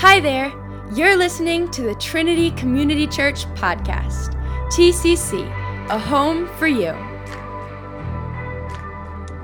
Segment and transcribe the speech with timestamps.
[0.00, 0.52] Hi there.
[0.94, 4.32] You're listening to the Trinity Community Church podcast.
[4.70, 5.44] TCC,
[5.90, 6.90] a home for you.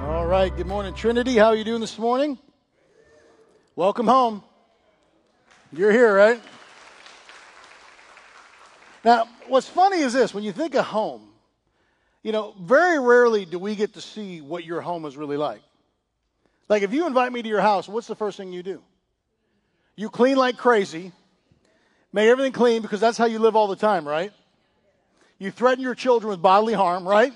[0.06, 0.56] All right.
[0.56, 1.34] Good morning, Trinity.
[1.34, 2.38] How are you doing this morning?
[3.74, 4.44] Welcome home.
[5.72, 6.40] You're here, right?
[9.04, 11.30] Now, what's funny is this when you think of home,
[12.22, 15.62] you know, very rarely do we get to see what your home is really like.
[16.68, 18.80] Like, if you invite me to your house, what's the first thing you do?
[19.96, 21.12] You clean like crazy,
[22.12, 24.32] make everything clean because that's how you live all the time, right?
[25.38, 27.32] You threaten your children with bodily harm, right?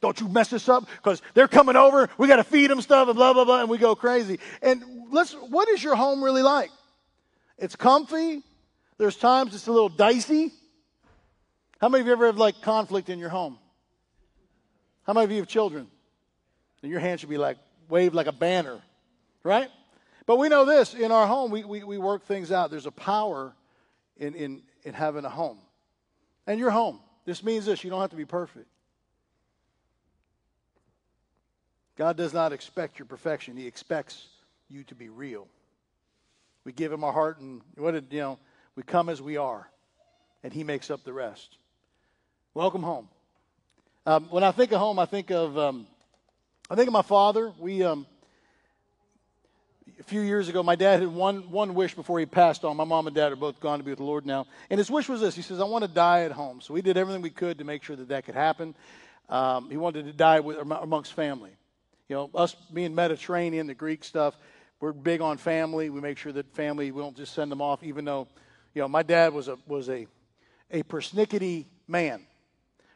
[0.00, 2.10] Don't you mess this up because they're coming over.
[2.18, 4.40] We got to feed them stuff and blah, blah, blah, and we go crazy.
[4.60, 6.70] And let's, what is your home really like?
[7.56, 8.42] It's comfy.
[8.98, 10.52] There's times it's a little dicey.
[11.80, 13.58] How many of you ever have like conflict in your home?
[15.06, 15.86] How many of you have children?
[16.82, 17.58] And your hand should be like
[17.88, 18.80] waved like a banner,
[19.44, 19.68] right?
[20.26, 22.70] But we know this in our home, we, we, we work things out.
[22.70, 23.54] There's a power
[24.16, 25.58] in, in, in having a home.
[26.46, 27.00] And your home.
[27.24, 28.66] This means this you don't have to be perfect.
[31.96, 34.26] God does not expect your perfection, He expects
[34.68, 35.46] you to be real.
[36.64, 38.38] We give Him our heart, and what did, you know,
[38.76, 39.68] we come as we are,
[40.42, 41.58] and He makes up the rest.
[42.54, 43.08] Welcome home.
[44.06, 45.86] Um, when I think of home, I think of um,
[46.68, 47.52] I think of my father.
[47.58, 48.06] We um,
[50.12, 52.76] few years ago, my dad had one one wish before he passed on.
[52.76, 54.90] My mom and dad are both gone to be with the Lord now, and his
[54.90, 57.22] wish was this: He says, "I want to die at home." So we did everything
[57.22, 58.74] we could to make sure that that could happen.
[59.30, 61.52] Um, he wanted to die with, amongst family.
[62.10, 64.36] You know, us being Mediterranean, the Greek stuff,
[64.80, 65.88] we're big on family.
[65.88, 68.28] We make sure that family we don't just send them off, even though,
[68.74, 70.06] you know, my dad was a was a
[70.70, 72.26] a persnickety man.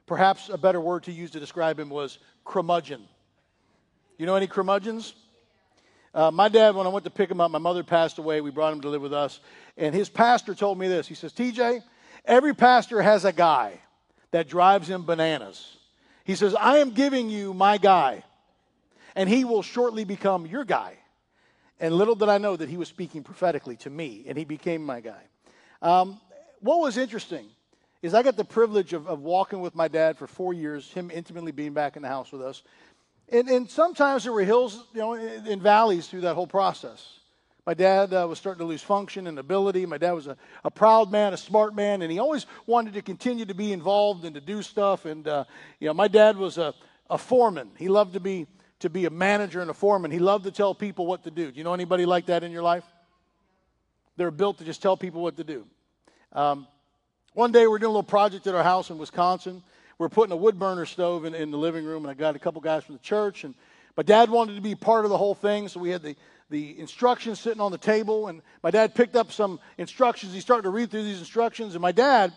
[0.04, 3.08] Perhaps a better word to use to describe him was curmudgeon.
[4.18, 5.14] You know any curmudgeons?
[6.16, 8.40] Uh, my dad, when I went to pick him up, my mother passed away.
[8.40, 9.38] We brought him to live with us.
[9.76, 11.06] And his pastor told me this.
[11.06, 11.82] He says, TJ,
[12.24, 13.78] every pastor has a guy
[14.30, 15.76] that drives him bananas.
[16.24, 18.24] He says, I am giving you my guy,
[19.14, 20.94] and he will shortly become your guy.
[21.80, 24.82] And little did I know that he was speaking prophetically to me, and he became
[24.82, 25.22] my guy.
[25.82, 26.18] Um,
[26.60, 27.44] what was interesting
[28.00, 31.10] is I got the privilege of, of walking with my dad for four years, him
[31.12, 32.62] intimately being back in the house with us.
[33.28, 37.18] And, and sometimes there were hills, you know, and valleys through that whole process.
[37.66, 39.86] My dad uh, was starting to lose function and ability.
[39.86, 43.02] My dad was a, a proud man, a smart man, and he always wanted to
[43.02, 45.04] continue to be involved and to do stuff.
[45.04, 45.44] And, uh,
[45.80, 46.72] you know, my dad was a,
[47.10, 47.70] a foreman.
[47.76, 48.46] He loved to be,
[48.78, 50.12] to be a manager and a foreman.
[50.12, 51.50] He loved to tell people what to do.
[51.50, 52.84] Do you know anybody like that in your life?
[54.16, 55.66] They're built to just tell people what to do.
[56.32, 56.68] Um,
[57.34, 59.64] one day we're doing a little project at our house in Wisconsin.
[59.98, 62.38] We're putting a wood burner stove in, in the living room, and I got a
[62.38, 63.44] couple guys from the church.
[63.44, 63.54] And
[63.96, 66.16] my dad wanted to be part of the whole thing, so we had the,
[66.50, 68.28] the instructions sitting on the table.
[68.28, 70.34] And my dad picked up some instructions.
[70.34, 72.32] He started to read through these instructions, and my dad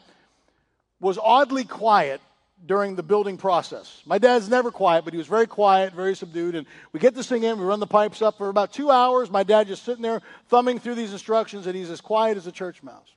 [1.01, 2.21] was oddly quiet
[2.65, 4.01] during the building process.
[4.05, 6.55] My dad's never quiet, but he was very quiet, very subdued.
[6.55, 9.29] And we get this thing in, we run the pipes up for about two hours.
[9.29, 12.51] My dad just sitting there thumbing through these instructions, and he's as quiet as a
[12.51, 13.15] church mouse.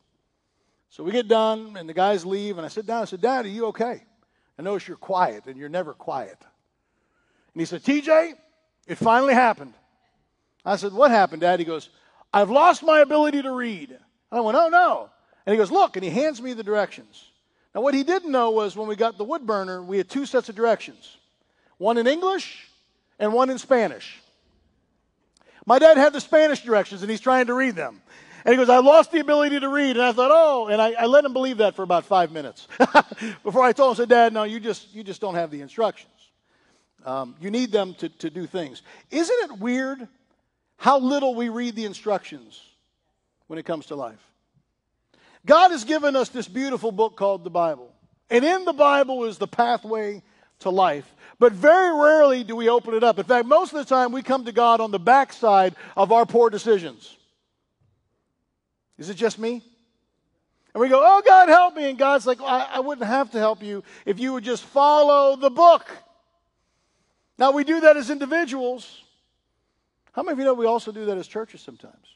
[0.90, 2.98] So we get done, and the guys leave, and I sit down.
[2.98, 4.02] And I said, Dad, are you okay?
[4.58, 6.36] I notice you're quiet, and you're never quiet.
[7.54, 8.34] And he said, TJ,
[8.86, 9.74] it finally happened.
[10.64, 11.58] I said, What happened, Dad?
[11.58, 11.88] He goes,
[12.32, 13.90] I've lost my ability to read.
[13.90, 15.10] And I went, Oh, no.
[15.44, 17.30] And he goes, Look, and he hands me the directions.
[17.74, 20.26] Now, what he didn't know was when we got the wood burner, we had two
[20.26, 21.16] sets of directions
[21.78, 22.68] one in English
[23.18, 24.20] and one in Spanish.
[25.66, 28.02] My dad had the Spanish directions, and he's trying to read them.
[28.44, 29.96] And he goes, I lost the ability to read.
[29.96, 32.66] And I thought, oh, and I, I let him believe that for about five minutes
[33.42, 35.60] before I told him, I said, Dad, no, you just, you just don't have the
[35.60, 36.10] instructions.
[37.04, 38.82] Um, you need them to, to do things.
[39.10, 40.06] Isn't it weird
[40.76, 42.60] how little we read the instructions
[43.46, 44.20] when it comes to life?
[45.44, 47.92] God has given us this beautiful book called the Bible.
[48.30, 50.22] And in the Bible is the pathway
[50.60, 51.12] to life.
[51.38, 53.18] But very rarely do we open it up.
[53.18, 56.24] In fact, most of the time we come to God on the backside of our
[56.24, 57.16] poor decisions.
[58.98, 59.62] Is it just me?
[60.74, 61.88] And we go, Oh, God, help me.
[61.88, 65.36] And God's like, I, I wouldn't have to help you if you would just follow
[65.36, 65.90] the book.
[67.38, 69.02] Now, we do that as individuals.
[70.12, 72.06] How many of you know we also do that as churches sometimes?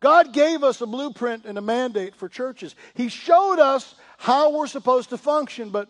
[0.00, 2.74] God gave us a blueprint and a mandate for churches.
[2.94, 5.88] He showed us how we're supposed to function, but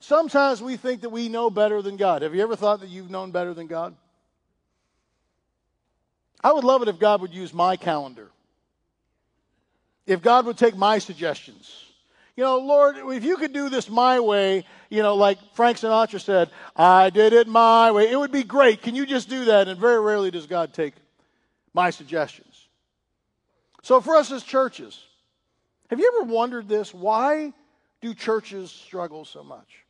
[0.00, 2.22] sometimes we think that we know better than God.
[2.22, 3.94] Have you ever thought that you've known better than God?
[6.42, 8.30] I would love it if God would use my calendar
[10.08, 11.84] if God would take my suggestions.
[12.34, 16.20] You know, Lord, if you could do this my way, you know, like Frank Sinatra
[16.20, 18.80] said, I did it my way, it would be great.
[18.80, 19.68] Can you just do that?
[19.68, 20.94] And very rarely does God take
[21.74, 22.68] my suggestions.
[23.82, 24.98] So, for us as churches,
[25.90, 26.94] have you ever wondered this?
[26.94, 27.52] Why
[28.00, 29.84] do churches struggle so much?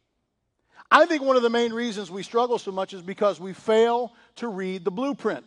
[0.90, 4.12] I think one of the main reasons we struggle so much is because we fail
[4.36, 5.44] to read the blueprint.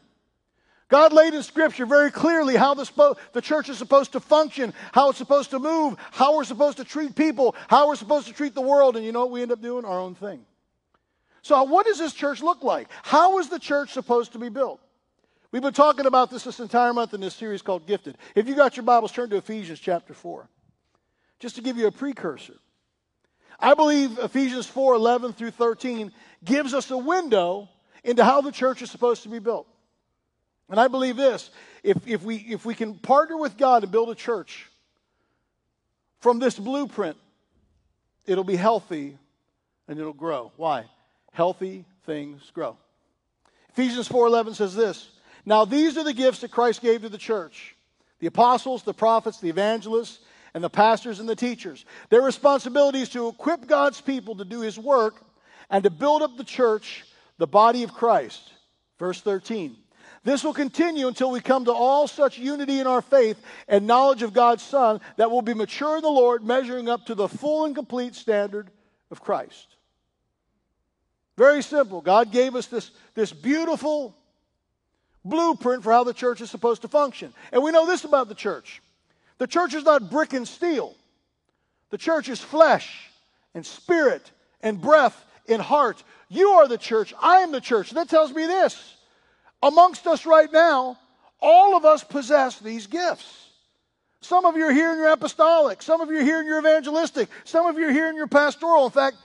[0.92, 4.74] God laid in Scripture very clearly how the, spo- the church is supposed to function,
[4.92, 8.34] how it's supposed to move, how we're supposed to treat people, how we're supposed to
[8.34, 9.86] treat the world, and you know what we end up doing?
[9.86, 10.42] Our own thing.
[11.44, 12.90] So, what does this church look like?
[13.04, 14.82] How is the church supposed to be built?
[15.54, 18.18] We've been talking about this this entire month in this series called Gifted.
[18.36, 20.50] If you got your Bibles, turn to Ephesians chapter 4.
[21.40, 22.56] Just to give you a precursor.
[23.58, 26.12] I believe Ephesians 4 11 through 13
[26.44, 27.70] gives us a window
[28.04, 29.68] into how the church is supposed to be built.
[30.72, 31.52] And I believe this
[31.84, 34.68] if, if, we, if we can partner with God to build a church
[36.20, 37.18] from this blueprint,
[38.26, 39.18] it'll be healthy
[39.88, 40.52] and it'll grow.
[40.56, 40.86] Why?
[41.34, 42.78] Healthy things grow.
[43.70, 45.10] Ephesians 4:11 says this,
[45.46, 47.76] "Now these are the gifts that Christ gave to the church:
[48.20, 50.20] the apostles, the prophets, the evangelists,
[50.54, 51.86] and the pastors and the teachers.
[52.10, 55.24] Their responsibility is to equip God's people to do his work
[55.70, 57.06] and to build up the church,
[57.38, 58.52] the body of Christ.
[59.00, 59.81] Verse 13.
[60.24, 64.22] This will continue until we come to all such unity in our faith and knowledge
[64.22, 67.66] of God's Son that we'll be mature in the Lord, measuring up to the full
[67.66, 68.70] and complete standard
[69.10, 69.76] of Christ.
[71.38, 72.02] Very simple.
[72.02, 74.16] God gave us this, this beautiful
[75.26, 77.34] blueprint for how the church is supposed to function.
[77.52, 78.82] And we know this about the church
[79.40, 80.96] the church is not brick and steel.
[81.90, 83.10] The church is flesh
[83.56, 84.30] and spirit
[84.62, 86.04] and breath and heart.
[86.30, 87.12] You are the church.
[87.20, 87.90] I am the church.
[87.90, 88.98] That tells me this.
[89.64, 90.98] Amongst us right now,
[91.40, 93.50] all of us possess these gifts.
[94.22, 95.82] Some of you are here in your apostolic.
[95.82, 97.30] Some of you are here in your evangelistic.
[97.44, 98.86] Some of you are here in your pastoral.
[98.86, 99.18] In fact,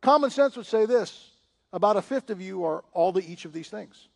[0.00, 1.30] common sense would say this
[1.72, 4.08] about a fifth of you are all the each of these things.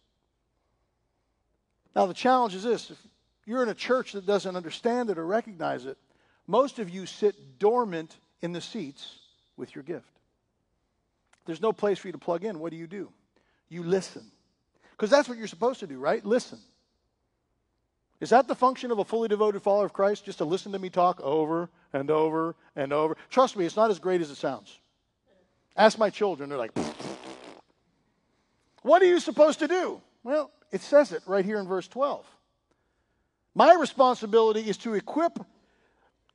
[1.95, 2.99] Now, the challenge is this if
[3.47, 5.97] you're in a church that doesn't understand it or recognize it,
[6.47, 9.19] most of you sit dormant in the seats
[9.57, 10.07] with your gift.
[11.47, 12.59] There's no place for you to plug in.
[12.59, 13.09] What do you do?
[13.69, 14.31] You listen.
[14.97, 16.25] Because that's what you're supposed to do, right?
[16.25, 16.59] Listen.
[18.19, 20.25] Is that the function of a fully devoted follower of Christ?
[20.25, 23.17] Just to listen to me talk over and over and over?
[23.29, 24.79] Trust me, it's not as great as it sounds.
[25.77, 26.73] Ask my children, they're like,
[28.81, 30.01] what are you supposed to do?
[30.23, 32.25] Well, it says it right here in verse 12.
[33.55, 35.39] My responsibility is to equip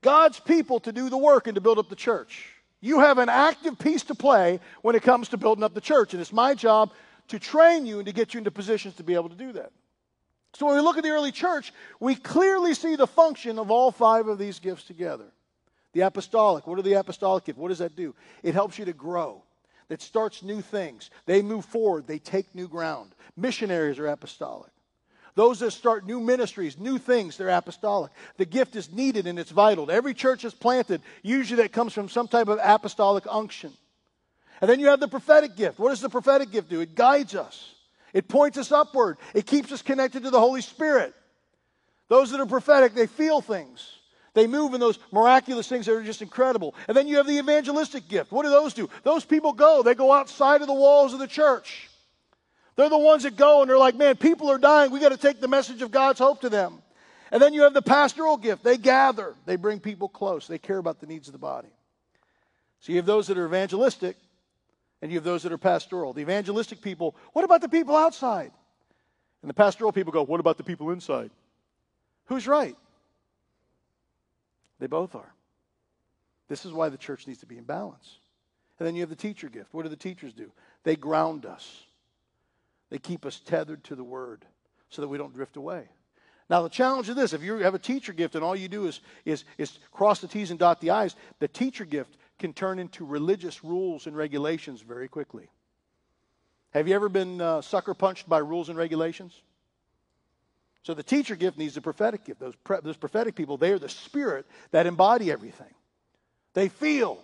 [0.01, 2.47] God's people to do the work and to build up the church.
[2.79, 6.13] You have an active piece to play when it comes to building up the church,
[6.13, 6.91] and it's my job
[7.29, 9.71] to train you and to get you into positions to be able to do that.
[10.53, 13.91] So when we look at the early church, we clearly see the function of all
[13.91, 15.31] five of these gifts together.
[15.93, 17.59] The apostolic, what are the apostolic gifts?
[17.59, 18.15] What does that do?
[18.43, 19.43] It helps you to grow.
[19.89, 21.09] It starts new things.
[21.25, 23.11] They move forward, they take new ground.
[23.35, 24.71] Missionaries are apostolic.
[25.35, 28.11] Those that start new ministries, new things, they're apostolic.
[28.37, 29.89] The gift is needed and it's vital.
[29.89, 33.71] Every church is planted, usually that comes from some type of apostolic unction.
[34.61, 35.79] And then you have the prophetic gift.
[35.79, 36.79] What does the prophetic gift do?
[36.81, 37.73] It guides us,
[38.13, 41.13] it points us upward, it keeps us connected to the Holy Spirit.
[42.07, 43.97] Those that are prophetic, they feel things.
[44.33, 46.75] They move in those miraculous things that are just incredible.
[46.87, 48.31] And then you have the evangelistic gift.
[48.31, 48.89] What do those do?
[49.03, 51.89] Those people go, they go outside of the walls of the church.
[52.75, 54.91] They're the ones that go and they're like, man, people are dying.
[54.91, 56.81] We got to take the message of God's hope to them.
[57.31, 58.63] And then you have the pastoral gift.
[58.63, 61.69] They gather, they bring people close, they care about the needs of the body.
[62.79, 64.17] So you have those that are evangelistic
[65.01, 66.13] and you have those that are pastoral.
[66.13, 68.51] The evangelistic people, what about the people outside?
[69.41, 71.31] And the pastoral people go, what about the people inside?
[72.25, 72.75] Who's right?
[74.79, 75.33] They both are.
[76.47, 78.19] This is why the church needs to be in balance.
[78.77, 79.73] And then you have the teacher gift.
[79.73, 80.51] What do the teachers do?
[80.83, 81.83] They ground us.
[82.89, 84.45] They keep us tethered to the word
[84.89, 85.87] so that we don't drift away.
[86.49, 88.85] Now, the challenge of this, if you have a teacher gift and all you do
[88.85, 92.79] is, is, is cross the T's and dot the I's, the teacher gift can turn
[92.79, 95.47] into religious rules and regulations very quickly.
[96.71, 99.39] Have you ever been uh, sucker punched by rules and regulations?
[100.83, 102.39] So the teacher gift needs the prophetic gift.
[102.39, 105.73] Those, pre- those prophetic people, they are the spirit that embody everything.
[106.53, 107.19] They feel.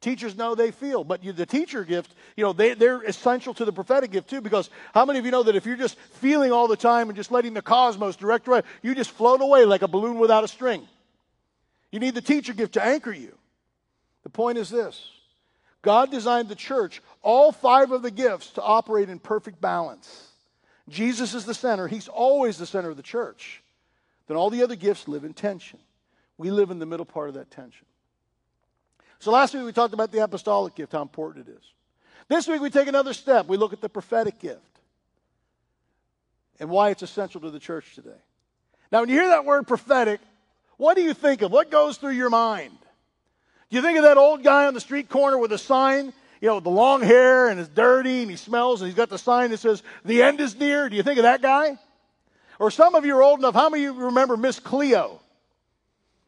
[0.00, 3.64] Teachers know they feel, but you, the teacher gift, you know, they, they're essential to
[3.64, 6.52] the prophetic gift too, because how many of you know that if you're just feeling
[6.52, 9.82] all the time and just letting the cosmos direct away, you just float away like
[9.82, 10.86] a balloon without a string?
[11.90, 13.36] You need the teacher gift to anchor you.
[14.24, 15.10] The point is this
[15.82, 20.28] God designed the church, all five of the gifts, to operate in perfect balance.
[20.88, 23.62] Jesus is the center, He's always the center of the church.
[24.26, 25.78] Then all the other gifts live in tension.
[26.38, 27.86] We live in the middle part of that tension.
[29.18, 31.64] So last week we talked about the apostolic gift, how important it is.
[32.28, 33.46] This week we take another step.
[33.46, 34.60] We look at the prophetic gift
[36.58, 38.10] and why it's essential to the church today.
[38.90, 40.20] Now, when you hear that word prophetic,
[40.76, 41.52] what do you think of?
[41.52, 42.76] What goes through your mind?
[43.70, 46.48] Do you think of that old guy on the street corner with a sign, you
[46.48, 49.18] know, with the long hair and is dirty and he smells and he's got the
[49.18, 50.88] sign that says, The end is near?
[50.88, 51.78] Do you think of that guy?
[52.58, 55.20] Or some of you are old enough, how many of you remember Miss Cleo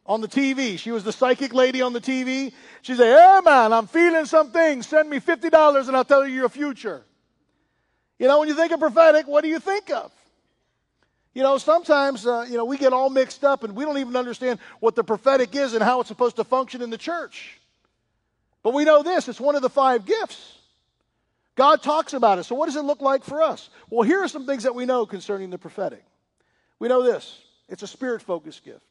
[0.07, 0.79] on the TV?
[0.79, 2.53] She was the psychic lady on the TV.
[2.83, 4.83] She said, Hey man, I'm feeling something.
[4.83, 7.05] Send me $50 and I'll tell you your future.
[8.19, 10.11] You know, when you think of prophetic, what do you think of?
[11.37, 14.17] You know, sometimes, uh, you know, we get all mixed up and we don't even
[14.17, 17.61] understand what the prophetic is and how it's supposed to function in the church.
[18.63, 20.57] But we know this it's one of the five gifts.
[21.55, 22.45] God talks about it.
[22.45, 23.69] So, what does it look like for us?
[23.91, 26.03] Well, here are some things that we know concerning the prophetic.
[26.79, 27.39] We know this
[27.69, 28.87] it's a spirit focused gift.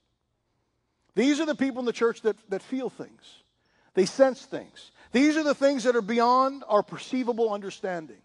[1.15, 3.41] These are the people in the church that, that feel things,
[3.95, 4.91] they sense things.
[5.13, 8.21] These are the things that are beyond our perceivable understanding.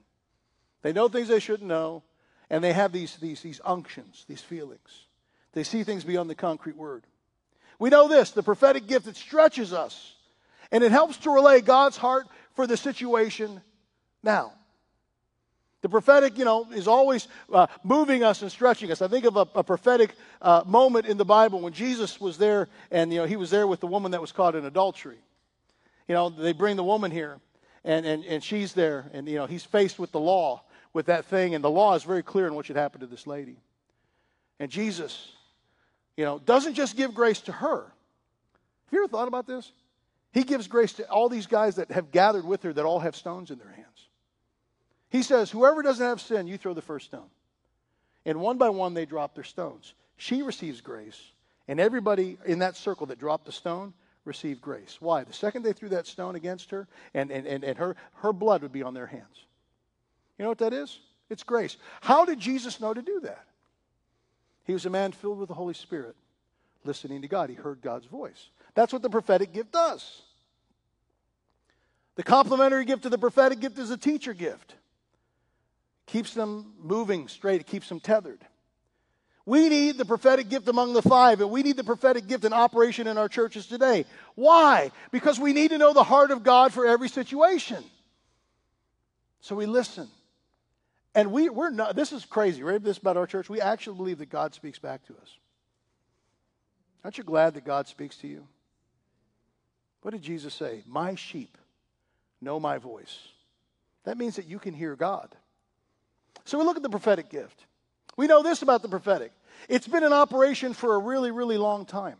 [0.83, 2.03] They know things they shouldn't know,
[2.51, 5.07] and they have these, these, these unctions, these feelings.
[5.53, 7.05] They see things beyond the concrete word.
[7.79, 10.15] We know this the prophetic gift that stretches us,
[10.71, 13.63] and it helps to relay God's heart for the situation
[14.23, 14.53] now.
[15.83, 19.01] The prophetic, you know, is always uh, moving us and stretching us.
[19.01, 22.69] I think of a, a prophetic uh, moment in the Bible when Jesus was there,
[22.91, 25.17] and you know, he was there with the woman that was caught in adultery.
[26.07, 27.39] You know, they bring the woman here,
[27.83, 31.25] and, and, and she's there, and you know, he's faced with the law, with that
[31.27, 33.57] thing, and the law is very clear in what should happen to this lady.
[34.59, 35.33] And Jesus,
[36.17, 37.83] you know, doesn't just give grace to her.
[37.83, 39.73] Have you ever thought about this?
[40.33, 43.17] He gives grace to all these guys that have gathered with her that all have
[43.17, 43.87] stones in their hands.
[45.09, 47.31] He says, Whoever doesn't have sin, you throw the first stone.
[48.25, 49.95] And one by one, they drop their stones.
[50.17, 51.21] She receives grace,
[51.67, 53.95] and everybody in that circle that dropped the stone
[54.25, 54.99] received grace.
[55.01, 55.25] Why?
[55.25, 58.63] The second they threw that stone against her, and, and, and, and her, her blood
[58.63, 59.47] would be on their hands.
[60.41, 60.99] You know what that is?
[61.29, 61.77] It's grace.
[62.01, 63.45] How did Jesus know to do that?
[64.65, 66.17] He was a man filled with the Holy Spirit,
[66.83, 67.51] listening to God.
[67.51, 68.49] He heard God's voice.
[68.75, 70.23] That's what the prophetic gift does.
[72.15, 74.77] The complementary gift of the prophetic gift is a teacher gift.
[76.07, 78.41] Keeps them moving straight, it keeps them tethered.
[79.45, 82.55] We need the prophetic gift among the five, and we need the prophetic gift in
[82.55, 84.07] operation in our churches today.
[84.37, 84.91] Why?
[85.11, 87.85] Because we need to know the heart of God for every situation.
[89.43, 90.09] So we listen.
[91.15, 92.83] And we, we're not, this is crazy, right?
[92.83, 93.49] This about our church.
[93.49, 95.39] We actually believe that God speaks back to us.
[97.05, 98.47] Aren't you glad that God speaks to you?
[100.03, 100.83] What did Jesus say?
[100.87, 101.59] My sheep
[102.41, 103.29] know my voice.
[104.05, 105.35] That means that you can hear God.
[106.45, 107.67] So we look at the prophetic gift.
[108.17, 109.33] We know this about the prophetic
[109.69, 112.17] it's been in operation for a really, really long time.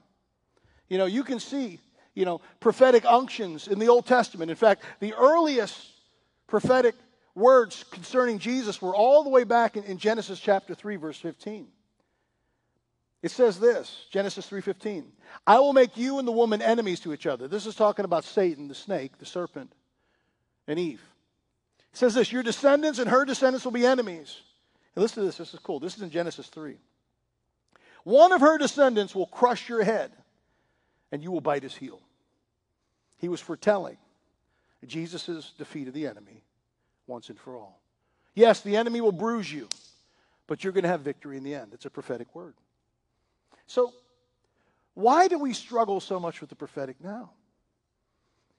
[0.89, 1.79] You know, you can see,
[2.15, 4.51] you know, prophetic unctions in the Old Testament.
[4.51, 5.89] In fact, the earliest
[6.47, 6.95] prophetic
[7.41, 11.67] words concerning Jesus were all the way back in, in Genesis chapter 3 verse 15.
[13.23, 15.05] It says this, Genesis 3:15.
[15.47, 17.49] I will make you and the woman enemies to each other.
[17.49, 19.73] This is talking about Satan, the snake, the serpent,
[20.67, 21.03] and Eve.
[21.93, 24.41] It says this, your descendants and her descendants will be enemies.
[24.95, 25.81] And listen to this, this is cool.
[25.81, 26.79] This is in Genesis 3.
[28.05, 30.13] One of her descendants will crush your head,
[31.13, 32.01] and you will bite his heel.
[33.19, 33.99] He was foretelling
[34.87, 36.43] Jesus' defeat of the enemy
[37.11, 37.83] once and for all.
[38.35, 39.69] Yes, the enemy will bruise you,
[40.47, 41.75] but you're going to have victory in the end.
[41.75, 42.55] It's a prophetic word.
[43.67, 43.93] So,
[44.95, 47.33] why do we struggle so much with the prophetic now?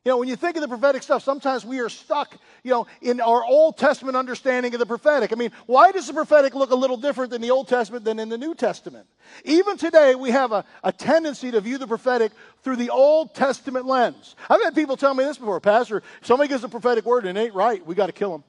[0.03, 2.87] You know, when you think of the prophetic stuff, sometimes we are stuck, you know,
[3.03, 5.31] in our Old Testament understanding of the prophetic.
[5.31, 8.17] I mean, why does the prophetic look a little different in the Old Testament than
[8.17, 9.05] in the New Testament?
[9.45, 12.31] Even today, we have a, a tendency to view the prophetic
[12.63, 14.35] through the Old Testament lens.
[14.49, 17.41] I've had people tell me this before, Pastor, somebody gives a prophetic word and it
[17.41, 18.43] ain't right, we got to kill them.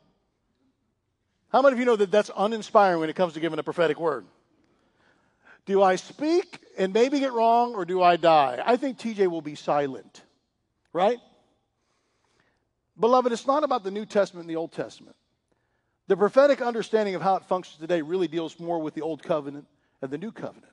[1.51, 4.01] How many of you know that that's uninspiring when it comes to giving a prophetic
[4.01, 4.25] word?
[5.67, 8.63] Do I speak and maybe get wrong or do I die?
[8.65, 10.23] I think TJ will be silent,
[10.95, 11.19] right?
[13.03, 15.17] Beloved, it's not about the New Testament and the Old Testament.
[16.07, 19.67] The prophetic understanding of how it functions today really deals more with the Old Covenant
[20.01, 20.73] and the New Covenant.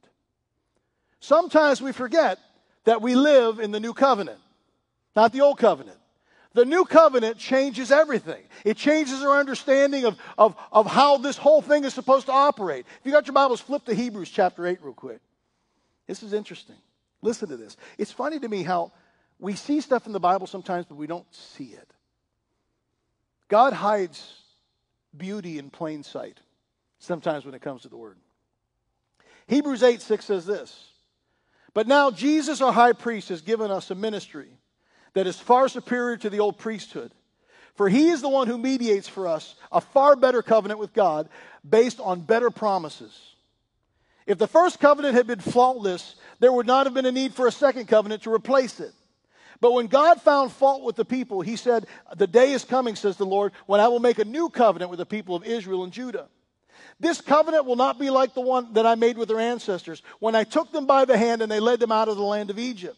[1.20, 2.38] Sometimes we forget
[2.84, 4.38] that we live in the New Covenant,
[5.16, 5.98] not the Old Covenant.
[6.54, 8.44] The New Covenant changes everything.
[8.64, 12.86] It changes our understanding of, of, of how this whole thing is supposed to operate.
[13.00, 15.22] If you got your Bibles, flip to Hebrews chapter 8 real quick.
[16.06, 16.78] This is interesting.
[17.24, 17.76] Listen to this.
[17.98, 18.92] It's funny to me how
[19.40, 21.92] we see stuff in the Bible sometimes, but we don't see it.
[23.50, 24.34] God hides
[25.16, 26.40] beauty in plain sight
[27.00, 28.18] sometimes when it comes to the word.
[29.48, 30.92] Hebrews 8 6 says this
[31.74, 34.48] But now Jesus, our high priest, has given us a ministry
[35.14, 37.12] that is far superior to the old priesthood.
[37.76, 41.30] For he is the one who mediates for us a far better covenant with God
[41.68, 43.18] based on better promises.
[44.28, 47.48] If the first covenant had been faultless, there would not have been a need for
[47.48, 48.94] a second covenant to replace it.
[49.62, 51.86] But when God found fault with the people, he said,
[52.16, 55.00] The day is coming, says the Lord, when I will make a new covenant with
[55.00, 56.28] the people of Israel and Judah.
[57.00, 60.36] This covenant will not be like the one that I made with their ancestors when
[60.36, 62.60] I took them by the hand and they led them out of the land of
[62.60, 62.98] Egypt.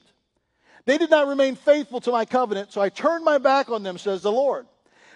[0.85, 3.97] They did not remain faithful to my covenant, so I turned my back on them,
[3.97, 4.65] says the Lord.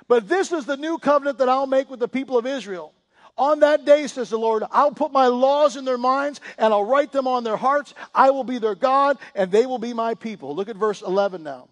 [0.07, 2.93] But this is the new covenant that I'll make with the people of Israel.
[3.37, 6.85] On that day, says the Lord, I'll put my laws in their minds and I'll
[6.85, 7.93] write them on their hearts.
[8.13, 10.55] I will be their God and they will be my people.
[10.55, 11.67] Look at verse 11 now.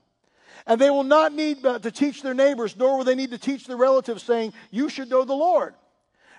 [0.65, 3.65] And they will not need to teach their neighbors, nor will they need to teach
[3.65, 5.73] their relatives, saying, You should know the Lord.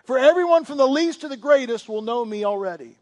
[0.05, 2.97] For everyone from the least to the greatest will know me already.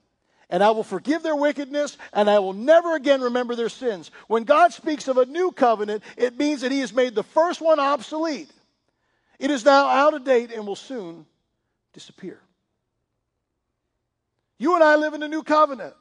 [0.51, 4.11] And I will forgive their wickedness, and I will never again remember their sins.
[4.27, 7.61] When God speaks of a new covenant, it means that He has made the first
[7.61, 8.51] one obsolete.
[9.39, 11.25] It is now out of date and will soon
[11.93, 12.41] disappear.
[14.59, 15.95] You and I live in the new covenant.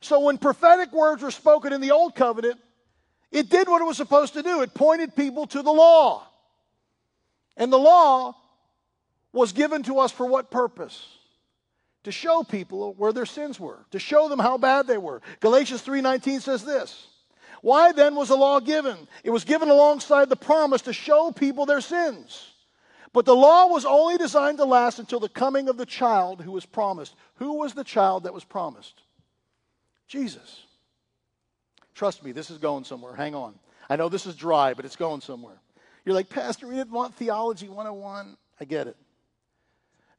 [0.00, 2.60] So when prophetic words were spoken in the old covenant,
[3.30, 4.62] it did what it was supposed to do.
[4.62, 6.26] It pointed people to the law.
[7.56, 8.34] And the law
[9.32, 11.06] was given to us for what purpose?
[12.04, 15.20] To show people where their sins were, to show them how bad they were.
[15.40, 17.06] Galatians 3:19 says this.
[17.60, 18.96] Why then was the law given?
[19.24, 22.47] It was given alongside the promise to show people their sins.
[23.18, 26.52] But the law was only designed to last until the coming of the child who
[26.52, 27.16] was promised.
[27.38, 29.02] Who was the child that was promised?
[30.06, 30.60] Jesus.
[31.96, 33.16] Trust me, this is going somewhere.
[33.16, 33.56] Hang on.
[33.90, 35.60] I know this is dry, but it's going somewhere.
[36.04, 38.36] You're like, Pastor, we didn't want theology 101.
[38.60, 38.96] I get it.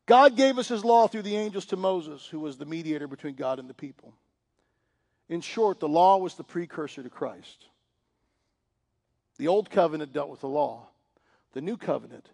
[0.06, 3.36] God gave us his law through the angels to Moses, who was the mediator between
[3.36, 4.14] God and the people.
[5.30, 7.68] In short, the law was the precursor to Christ.
[9.38, 10.90] The old covenant dealt with the law,
[11.54, 12.28] the new covenant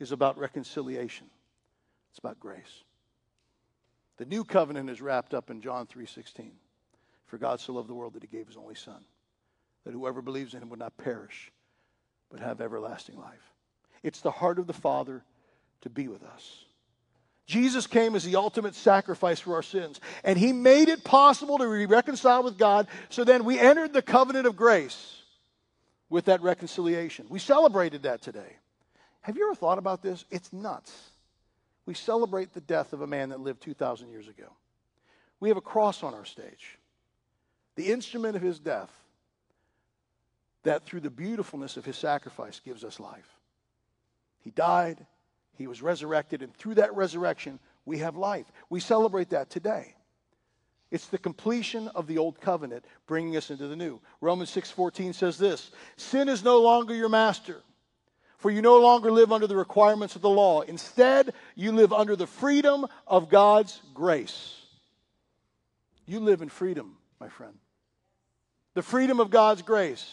[0.00, 1.28] is about reconciliation.
[2.10, 2.82] It's about grace.
[4.16, 6.58] The new covenant is wrapped up in John 3:16.
[7.26, 9.04] For God so loved the world that he gave his only son,
[9.84, 11.52] that whoever believes in him would not perish,
[12.28, 13.54] but have everlasting life.
[14.02, 15.24] It's the heart of the Father
[15.82, 16.64] to be with us.
[17.46, 21.70] Jesus came as the ultimate sacrifice for our sins, and he made it possible to
[21.70, 25.22] be reconciled with God, so then we entered the covenant of grace
[26.08, 27.26] with that reconciliation.
[27.28, 28.56] We celebrated that today.
[29.22, 30.24] Have you ever thought about this?
[30.30, 31.10] It's nuts.
[31.86, 34.46] We celebrate the death of a man that lived 2,000 years ago.
[35.40, 36.78] We have a cross on our stage,
[37.74, 38.90] the instrument of his death,
[40.62, 43.38] that through the beautifulness of his sacrifice gives us life.
[44.40, 45.06] He died,
[45.56, 48.46] he was resurrected, and through that resurrection, we have life.
[48.68, 49.94] We celebrate that today.
[50.90, 54.00] It's the completion of the old covenant bringing us into the new.
[54.20, 57.62] Romans 6:14 says this, sin is no longer your master,
[58.40, 60.62] for you no longer live under the requirements of the law.
[60.62, 64.56] Instead, you live under the freedom of God's grace.
[66.06, 67.54] You live in freedom, my friend.
[68.74, 70.06] The freedom of God's grace.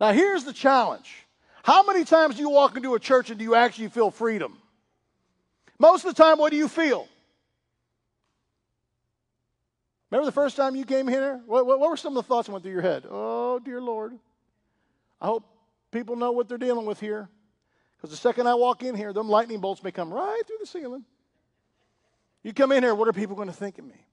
[0.00, 1.26] Now here's the challenge.
[1.62, 4.58] How many times do you walk into a church and do you actually feel freedom?
[5.78, 7.06] Most of the time, what do you feel?
[10.10, 11.40] Remember the first time you came here?
[11.46, 13.04] What, what, what, were some of the thoughts that went through your head?
[13.08, 14.14] Oh, dear Lord.
[15.20, 15.44] I hope
[15.90, 17.28] people know what they're dealing with here.
[17.96, 20.66] Because the second I walk in here, them lightning bolts may come right through the
[20.66, 21.04] ceiling.
[22.42, 24.06] You come in here, what are people going to think of me?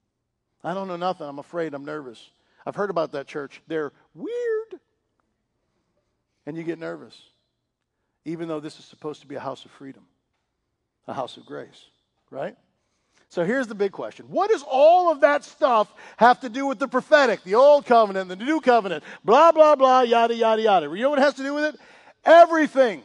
[0.64, 1.28] I don't know nothing.
[1.28, 1.74] I'm afraid.
[1.74, 2.32] I'm nervous.
[2.66, 3.62] I've heard about that church.
[3.68, 4.82] They're weird.
[6.48, 7.16] And you get nervous
[8.26, 10.04] even though this is supposed to be a house of freedom,
[11.08, 11.86] a house of grace,
[12.32, 12.58] right?
[13.30, 14.28] So here's the big question.
[14.30, 18.30] What does all of that stuff have to do with the prophetic, the old covenant,
[18.30, 20.86] the new covenant, blah, blah, blah, yada, yada, yada?
[20.88, 21.80] You know what it has to do with it?
[22.24, 23.02] Everything.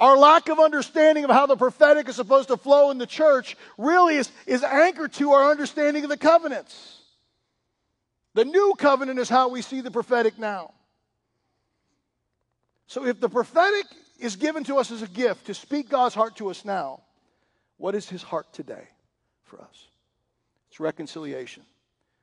[0.00, 3.56] Our lack of understanding of how the prophetic is supposed to flow in the church
[3.78, 6.98] really is, is anchored to our understanding of the covenants.
[8.34, 10.72] The new covenant is how we see the prophetic now.
[12.86, 13.86] So if the prophetic
[14.18, 17.00] is given to us as a gift to speak God's heart to us now,
[17.76, 18.88] what is his heart today
[19.52, 19.88] for us?
[20.70, 21.62] It's reconciliation.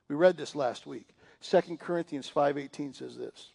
[0.07, 1.07] We read this last week.
[1.41, 3.51] 2 Corinthians 5:18 says this.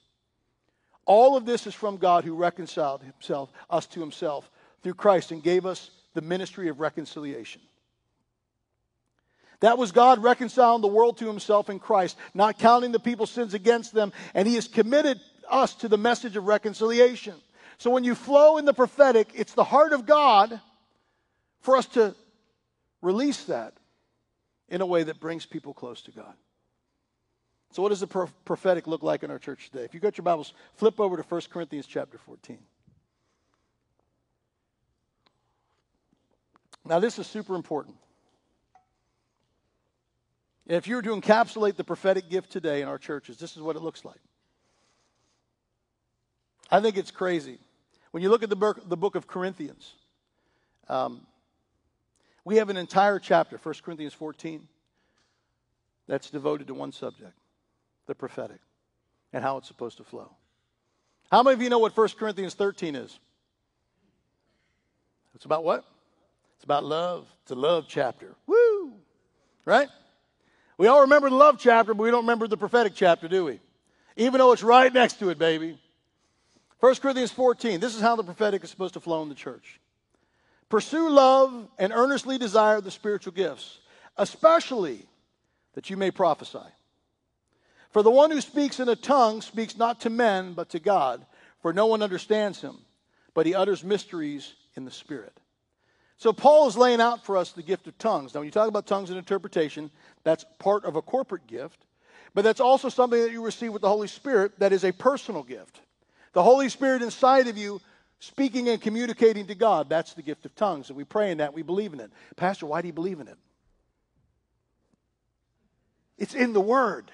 [1.06, 4.48] All of this is from God who reconciled himself us to himself
[4.82, 7.62] through Christ and gave us the ministry of reconciliation.
[9.58, 13.54] That was God reconciling the world to himself in Christ, not counting the people's sins
[13.54, 17.34] against them, and he has committed us to the message of reconciliation.
[17.78, 20.60] So when you flow in the prophetic, it's the heart of God
[21.60, 22.14] for us to
[23.04, 23.74] release that
[24.68, 26.34] in a way that brings people close to God.
[27.70, 29.84] So what does the prophetic look like in our church today?
[29.84, 32.58] If you got your Bibles, flip over to 1 Corinthians chapter 14.
[36.86, 37.96] Now this is super important.
[40.66, 43.76] If you were to encapsulate the prophetic gift today in our churches, this is what
[43.76, 44.20] it looks like.
[46.70, 47.58] I think it's crazy.
[48.12, 49.92] When you look at the book, the book of Corinthians,
[50.88, 51.26] um,
[52.44, 54.68] we have an entire chapter, 1 Corinthians 14,
[56.06, 57.32] that's devoted to one subject
[58.06, 58.60] the prophetic
[59.32, 60.30] and how it's supposed to flow.
[61.30, 63.18] How many of you know what 1 Corinthians 13 is?
[65.34, 65.84] It's about what?
[66.56, 67.26] It's about love.
[67.42, 68.34] It's a love chapter.
[68.46, 68.92] Woo!
[69.64, 69.88] Right?
[70.76, 73.60] We all remember the love chapter, but we don't remember the prophetic chapter, do we?
[74.16, 75.78] Even though it's right next to it, baby.
[76.80, 77.80] 1 Corinthians 14.
[77.80, 79.80] This is how the prophetic is supposed to flow in the church.
[80.74, 83.78] Pursue love and earnestly desire the spiritual gifts,
[84.16, 85.06] especially
[85.74, 86.66] that you may prophesy.
[87.92, 91.24] For the one who speaks in a tongue speaks not to men, but to God,
[91.62, 92.78] for no one understands him,
[93.34, 95.38] but he utters mysteries in the Spirit.
[96.16, 98.34] So, Paul is laying out for us the gift of tongues.
[98.34, 99.92] Now, when you talk about tongues and interpretation,
[100.24, 101.86] that's part of a corporate gift,
[102.34, 105.44] but that's also something that you receive with the Holy Spirit that is a personal
[105.44, 105.82] gift.
[106.32, 107.80] The Holy Spirit inside of you
[108.18, 110.88] speaking and communicating to God, that's the gift of tongues.
[110.88, 112.10] And we pray in that, we believe in it.
[112.36, 113.36] Pastor, why do you believe in it?
[116.18, 117.10] It's in the Word.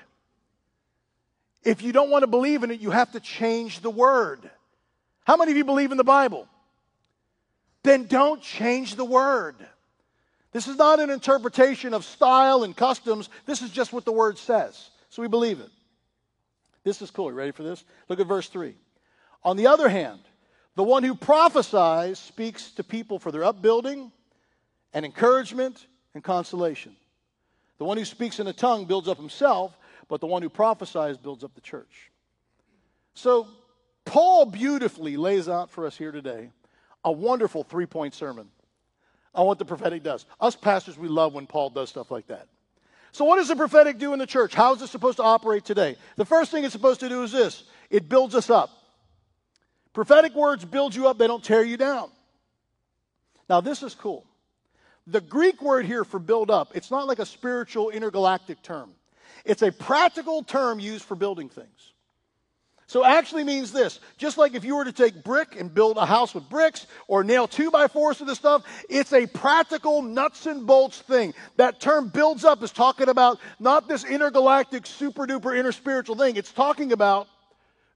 [1.63, 4.49] If you don't want to believe in it, you have to change the Word.
[5.25, 6.49] How many of you believe in the Bible?
[7.83, 9.57] Then don't change the Word.
[10.53, 13.29] This is not an interpretation of style and customs.
[13.47, 14.91] This is just what the Word says.
[15.11, 15.71] So we believe it.
[16.83, 17.31] This is cool.
[17.31, 17.85] You ready for this?
[18.09, 18.75] Look at verse 3.
[19.45, 20.21] On the other hand,
[20.77, 24.13] the one who prophesies speaks to people for their upbuilding
[24.93, 26.97] and encouragement and consolation.
[27.79, 29.77] The one who speaks in a tongue builds up himself,
[30.09, 32.11] but the one who prophesies builds up the church.
[33.15, 33.49] So,
[34.05, 36.51] Paul beautifully lays out for us here today
[37.05, 38.49] a wonderful three point sermon
[39.35, 40.27] on what the prophetic does.
[40.41, 42.49] Us pastors, we love when Paul does stuff like that.
[43.13, 44.55] So, what does the prophetic do in the church?
[44.55, 45.97] How is it supposed to operate today?
[46.17, 48.71] The first thing it's supposed to do is this it builds us up.
[49.93, 52.11] Prophetic words build you up, they don't tear you down.
[53.49, 54.25] Now, this is cool.
[55.07, 58.93] The Greek word here for build up, it's not like a spiritual intergalactic term.
[59.45, 61.93] It's a practical term used for building things.
[62.87, 64.01] So actually means this.
[64.19, 67.23] Just like if you were to take brick and build a house with bricks or
[67.23, 71.33] nail two by fours to the stuff, it's a practical nuts and bolts thing.
[71.57, 76.35] That term builds up is talking about not this intergalactic super duper inner spiritual thing.
[76.35, 77.29] It's talking about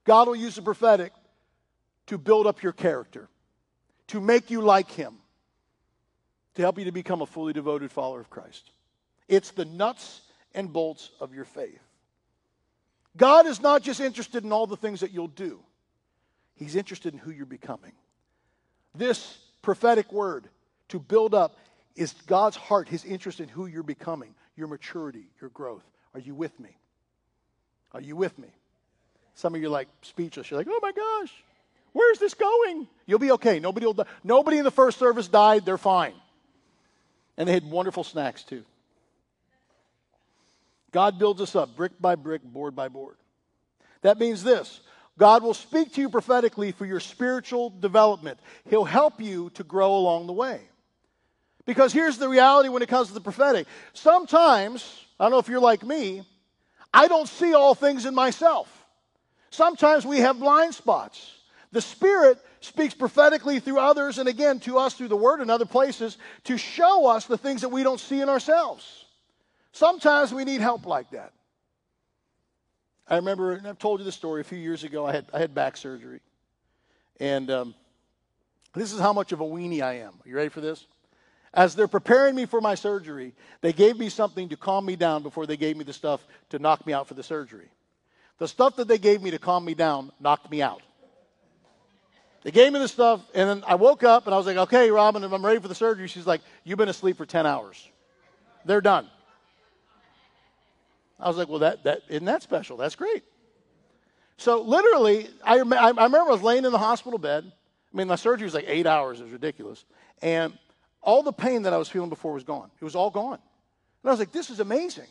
[0.04, 1.12] God will use the prophetic
[2.06, 3.28] to build up your character,
[4.08, 5.16] to make you like Him,
[6.54, 8.70] to help you to become a fully devoted follower of Christ.
[9.28, 10.20] It's the nuts
[10.54, 11.80] and bolts of your faith.
[13.16, 15.60] God is not just interested in all the things that you'll do,
[16.56, 17.92] He's interested in who you're becoming.
[18.94, 20.48] This prophetic word
[20.88, 21.56] to build up
[21.96, 25.84] is God's heart, His interest in who you're becoming, your maturity, your growth.
[26.12, 26.76] Are you with me?
[27.92, 28.48] Are you with me?
[29.34, 30.50] Some of you are like speechless.
[30.50, 31.32] You're like, oh my gosh.
[31.94, 32.88] Where's this going?
[33.06, 33.60] You'll be okay.
[33.60, 34.04] Nobody will die.
[34.24, 35.64] Nobody in the first service died.
[35.64, 36.14] They're fine.
[37.38, 38.64] And they had wonderful snacks too.
[40.90, 43.16] God builds us up brick by brick, board by board.
[44.02, 44.80] That means this
[45.16, 48.40] God will speak to you prophetically for your spiritual development.
[48.68, 50.60] He'll help you to grow along the way.
[51.64, 53.66] Because here's the reality when it comes to the prophetic.
[53.92, 56.24] Sometimes, I don't know if you're like me,
[56.92, 58.68] I don't see all things in myself.
[59.50, 61.30] Sometimes we have blind spots.
[61.74, 65.64] The Spirit speaks prophetically through others and again to us through the Word and other
[65.66, 69.04] places to show us the things that we don't see in ourselves.
[69.72, 71.32] Sometimes we need help like that.
[73.08, 75.04] I remember, and I've told you this story a few years ago.
[75.04, 76.20] I had, I had back surgery.
[77.18, 77.74] And um,
[78.72, 80.12] this is how much of a weenie I am.
[80.24, 80.86] Are you ready for this?
[81.52, 85.24] As they're preparing me for my surgery, they gave me something to calm me down
[85.24, 87.68] before they gave me the stuff to knock me out for the surgery.
[88.38, 90.80] The stuff that they gave me to calm me down knocked me out.
[92.44, 94.90] They gave me the stuff, and then I woke up and I was like, okay,
[94.90, 97.88] Robin, I'm ready for the surgery, she's like, you've been asleep for 10 hours.
[98.66, 99.08] They're done.
[101.18, 102.76] I was like, well, that, that isn't that special?
[102.76, 103.24] That's great.
[104.36, 107.44] So literally, I, I, remember I was laying in the hospital bed.
[107.50, 109.20] I mean, my surgery was like eight hours.
[109.20, 109.84] It was ridiculous.
[110.20, 110.52] And
[111.00, 112.70] all the pain that I was feeling before was gone.
[112.78, 113.38] It was all gone.
[114.02, 115.06] And I was like, this is amazing.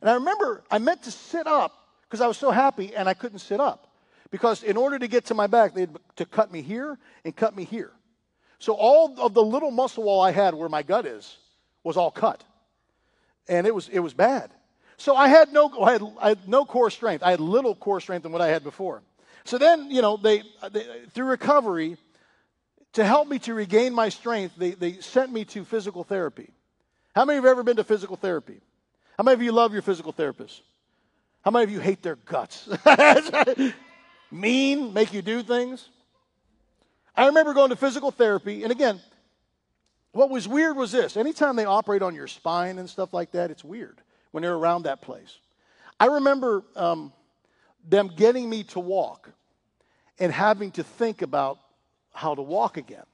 [0.00, 1.72] And I remember I meant to sit up
[2.02, 3.85] because I was so happy and I couldn't sit up.
[4.30, 7.34] Because in order to get to my back, they had to cut me here and
[7.34, 7.92] cut me here.
[8.58, 11.36] So all of the little muscle wall I had where my gut is
[11.84, 12.42] was all cut.
[13.48, 14.50] And it was, it was bad.
[14.96, 17.22] So I had, no, I, had, I had no core strength.
[17.22, 19.02] I had little core strength than what I had before.
[19.44, 21.96] So then, you know, they, they through recovery,
[22.94, 26.50] to help me to regain my strength, they, they sent me to physical therapy.
[27.14, 28.60] How many of you have ever been to physical therapy?
[29.16, 30.62] How many of you love your physical therapist?
[31.44, 32.68] How many of you hate their guts?
[34.30, 35.88] mean, make you do things?
[37.16, 39.00] I remember going to physical therapy, and again,
[40.12, 43.50] what was weird was this anytime they operate on your spine and stuff like that,
[43.50, 45.38] it's weird when they're around that place.
[45.98, 47.12] I remember um,
[47.88, 49.30] them getting me to walk
[50.18, 51.58] and having to think about
[52.12, 53.04] how to walk again.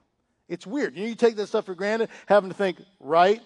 [0.48, 0.96] It's weird.
[0.96, 3.40] You, know, you take that stuff for granted, having to think right,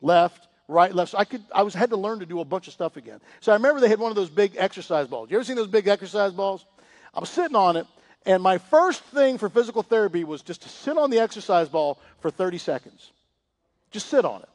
[0.00, 1.12] left, right, left.
[1.12, 3.20] So I could, I was had to learn to do a bunch of stuff again.
[3.40, 5.30] So I remember they had one of those big exercise balls.
[5.30, 6.66] You ever seen those big exercise balls?
[7.14, 7.86] I was sitting on it,
[8.24, 11.98] and my first thing for physical therapy was just to sit on the exercise ball
[12.20, 13.10] for 30 seconds.
[13.90, 14.48] Just sit on it.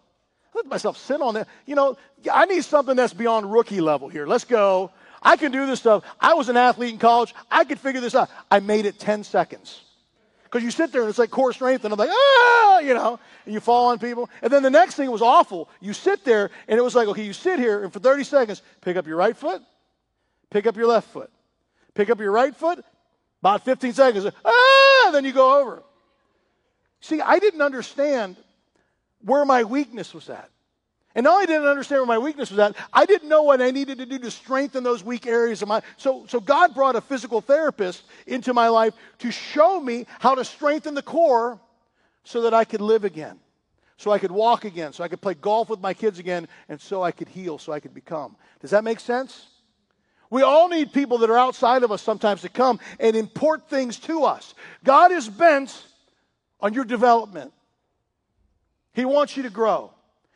[0.53, 1.47] I let myself sit on it.
[1.65, 1.97] You know,
[2.31, 4.25] I need something that's beyond rookie level here.
[4.25, 4.91] Let's go.
[5.21, 6.03] I can do this stuff.
[6.19, 7.33] I was an athlete in college.
[7.51, 8.29] I could figure this out.
[8.49, 9.81] I made it 10 seconds.
[10.43, 13.19] Because you sit there and it's like core strength, and I'm like, ah, you know,
[13.45, 14.29] and you fall on people.
[14.41, 15.69] And then the next thing was awful.
[15.81, 18.61] You sit there, and it was like, okay, you sit here, and for 30 seconds,
[18.79, 19.61] pick up your right foot,
[20.49, 21.29] pick up your left foot,
[21.97, 22.85] pick up your right foot,
[23.41, 25.83] about 15 seconds, ah, then you go over.
[27.01, 28.37] See, I didn't understand
[29.21, 30.49] where my weakness was at.
[31.15, 33.71] And not only didn't understand where my weakness was at, I didn't know what I
[33.71, 35.81] needed to do to strengthen those weak areas of my.
[35.97, 40.45] So, so God brought a physical therapist into my life to show me how to
[40.45, 41.59] strengthen the core
[42.23, 43.39] so that I could live again,
[43.97, 46.79] so I could walk again, so I could play golf with my kids again, and
[46.79, 48.35] so I could heal, so I could become.
[48.59, 49.47] Does that make sense?
[50.29, 53.97] We all need people that are outside of us sometimes to come and import things
[54.01, 54.53] to us.
[54.83, 55.85] God is bent
[56.59, 57.53] on your development.
[58.93, 59.91] He wants you to grow.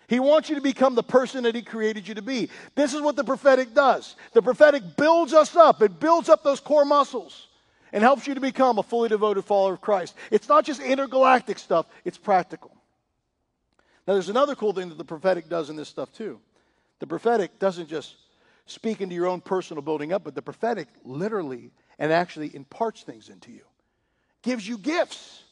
[0.08, 2.50] He wants you to become the person that He created you to be.
[2.76, 4.16] This is what the prophetic does.
[4.34, 7.48] The prophetic builds us up, it builds up those core muscles
[7.94, 10.16] and helps you to become a fully devoted follower of Christ.
[10.30, 12.72] It's not just intergalactic stuff, it's practical.
[14.08, 16.40] Now, there's another cool thing that the prophetic does in this stuff, too.
[17.00, 18.16] The prophetic doesn't just
[18.72, 23.30] speak into your own personal building up, but the prophetic literally and actually imparts things
[23.30, 23.64] into you,
[24.42, 25.44] gives you gifts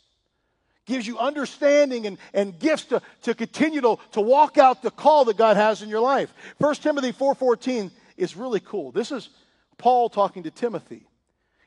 [0.90, 5.24] gives you understanding and, and gifts to, to continue to, to walk out the call
[5.26, 6.34] that God has in your life.
[6.58, 8.92] 1 Timothy 4.14 is really cool.
[8.92, 9.30] This is
[9.78, 11.06] Paul talking to Timothy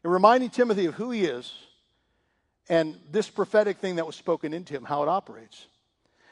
[0.03, 1.55] and reminding Timothy of who he is
[2.69, 5.67] and this prophetic thing that was spoken into him, how it operates.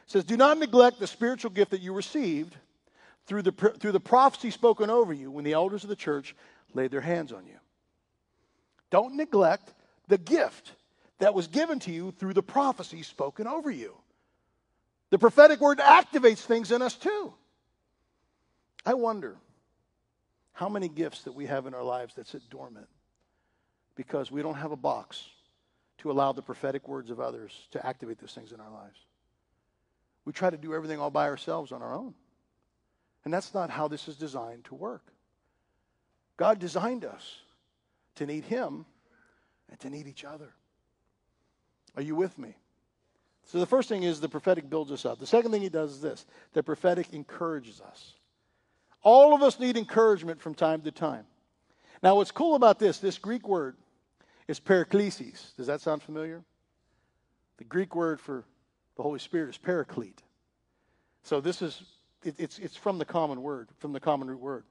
[0.06, 2.56] It says, Do not neglect the spiritual gift that you received
[3.31, 6.35] through the, through the prophecy spoken over you when the elders of the church
[6.75, 7.55] laid their hands on you.
[8.90, 9.73] Don't neglect
[10.09, 10.73] the gift
[11.21, 13.95] that was given to you through the prophecy spoken over you.
[15.11, 17.33] The prophetic word activates things in us too.
[18.85, 19.37] I wonder
[20.53, 22.88] how many gifts that we have in our lives that sit dormant
[23.95, 25.25] because we don't have a box
[25.99, 28.99] to allow the prophetic words of others to activate those things in our lives.
[30.25, 32.14] We try to do everything all by ourselves on our own.
[33.24, 35.12] And that's not how this is designed to work.
[36.37, 37.40] God designed us
[38.16, 38.87] to need Him
[39.68, 40.52] and to need each other.
[41.96, 42.54] Are you with me?
[43.44, 45.18] So the first thing is the prophetic builds us up.
[45.18, 48.14] The second thing he does is this the prophetic encourages us.
[49.02, 51.24] All of us need encouragement from time to time.
[52.02, 53.76] Now, what's cool about this, this Greek word
[54.46, 55.54] is paraklesis.
[55.56, 56.42] Does that sound familiar?
[57.59, 58.44] The Greek word for
[58.96, 60.22] the Holy Spirit is paraclete.
[61.22, 61.83] So this is,
[62.24, 64.64] it, it's, it's from the common word, from the common root word.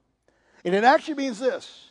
[0.64, 1.86] And it actually means this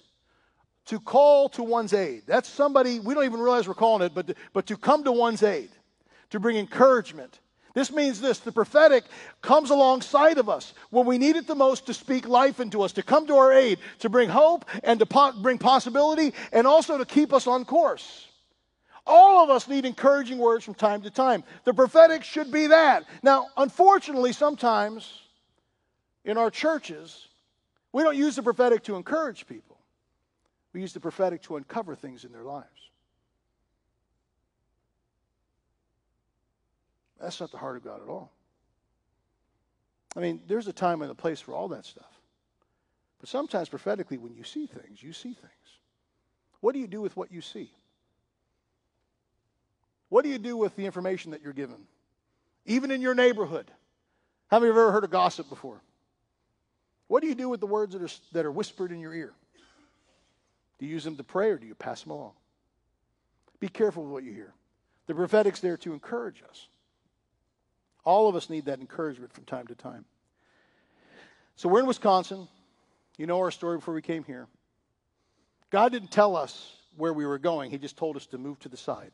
[0.85, 2.23] to call to one's aid.
[2.25, 5.11] That's somebody, we don't even realize we're calling it, but to, but to come to
[5.11, 5.69] one's aid,
[6.31, 7.39] to bring encouragement.
[7.75, 9.03] This means this the prophetic
[9.41, 12.93] comes alongside of us when we need it the most to speak life into us,
[12.93, 16.97] to come to our aid, to bring hope and to po- bring possibility, and also
[16.97, 18.27] to keep us on course.
[19.05, 21.43] All of us need encouraging words from time to time.
[21.63, 23.05] The prophetic should be that.
[23.23, 25.21] Now, unfortunately, sometimes
[26.29, 27.27] in our churches,
[27.91, 29.77] we don't use the prophetic to encourage people.
[30.73, 32.67] We use the prophetic to uncover things in their lives.
[37.19, 38.31] That's not the heart of God at all.
[40.15, 42.05] I mean, there's a time and a place for all that stuff.
[43.19, 45.79] But sometimes prophetically, when you see things, you see things.
[46.61, 47.71] What do you do with what you see?
[50.09, 51.87] What do you do with the information that you're given?
[52.67, 53.71] Even in your neighborhood.
[54.49, 55.81] How many of you ever heard of gossip before?
[57.09, 59.33] What do you do with the words that are, that are whispered in your ear?
[60.77, 62.33] Do you use them to pray or do you pass them along?
[63.59, 64.53] Be careful with what you hear.
[65.07, 66.67] The prophetic's there to encourage us.
[68.05, 70.05] All of us need that encouragement from time to time.
[71.55, 72.47] So we're in Wisconsin.
[73.17, 74.47] You know our story before we came here.
[75.71, 78.69] God didn't tell us where we were going, He just told us to move to
[78.69, 79.11] the side.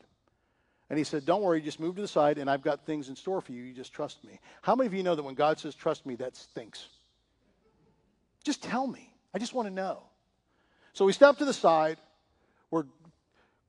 [0.90, 3.16] And He said, Don't worry, just move to the side, and I've got things in
[3.16, 3.62] store for you.
[3.62, 4.38] You just trust me.
[4.60, 6.88] How many of you know that when God says trust me, that stinks?
[8.46, 9.12] Just tell me.
[9.34, 10.04] I just want to know.
[10.92, 11.98] So we step to the side.
[12.70, 12.84] We're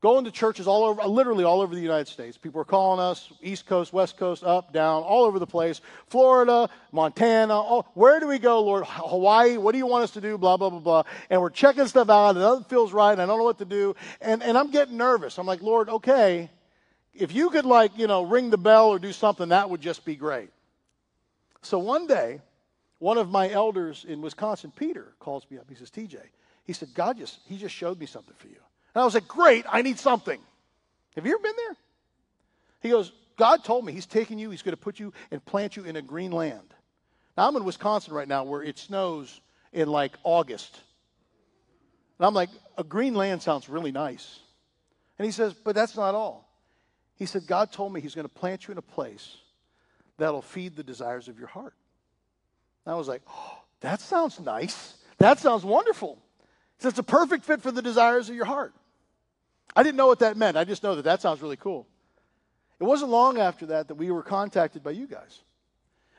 [0.02, 2.38] going to churches all over, literally all over the United States.
[2.38, 5.82] People are calling us, East Coast, West Coast, up, down, all over the place.
[6.10, 8.86] Florida, Montana, all, where do we go, Lord?
[8.86, 10.38] Hawaii, what do you want us to do?
[10.38, 11.04] Blah, blah, blah, blah.
[11.32, 13.66] And we're checking stuff out, and nothing feels right, and I don't know what to
[13.66, 13.96] do.
[14.22, 15.40] And, and I'm getting nervous.
[15.40, 16.52] I'm like, Lord, okay,
[17.16, 20.06] if you could, like, you know, ring the bell or do something, that would just
[20.06, 20.52] be great.
[21.64, 22.42] So one day,
[23.00, 25.66] one of my elders in Wisconsin, Peter, calls me up.
[25.70, 26.18] He says, TJ,
[26.64, 28.60] he said, God just, he just showed me something for you.
[28.96, 30.40] And I was like, great, I need something.
[31.16, 31.76] Have you ever been there?
[32.82, 35.78] He goes, God told me he's taking you, he's going to put you and plant
[35.78, 36.74] you in a green land.
[37.38, 40.82] Now, I'm in Wisconsin right now where it snows in like August.
[42.18, 44.40] And I'm like, a green land sounds really nice.
[45.20, 46.50] And he says, but that's not all.
[47.16, 49.38] He said, God told me he's going to plant you in a place
[50.18, 51.76] that'll feed the desires of your heart.
[52.88, 54.96] And I was like, oh, that sounds nice.
[55.18, 56.18] That sounds wonderful.
[56.80, 58.74] Said, it's a perfect fit for the desires of your heart.
[59.76, 60.56] I didn't know what that meant.
[60.56, 61.86] I just know that that sounds really cool.
[62.80, 65.42] It wasn't long after that that we were contacted by you guys.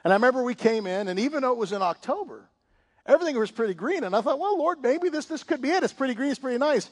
[0.04, 2.46] And I remember we came in, and even though it was in October,
[3.06, 4.04] everything was pretty green.
[4.04, 5.82] And I thought, well, Lord, maybe this, this could be it.
[5.82, 6.90] It's pretty green, it's pretty nice.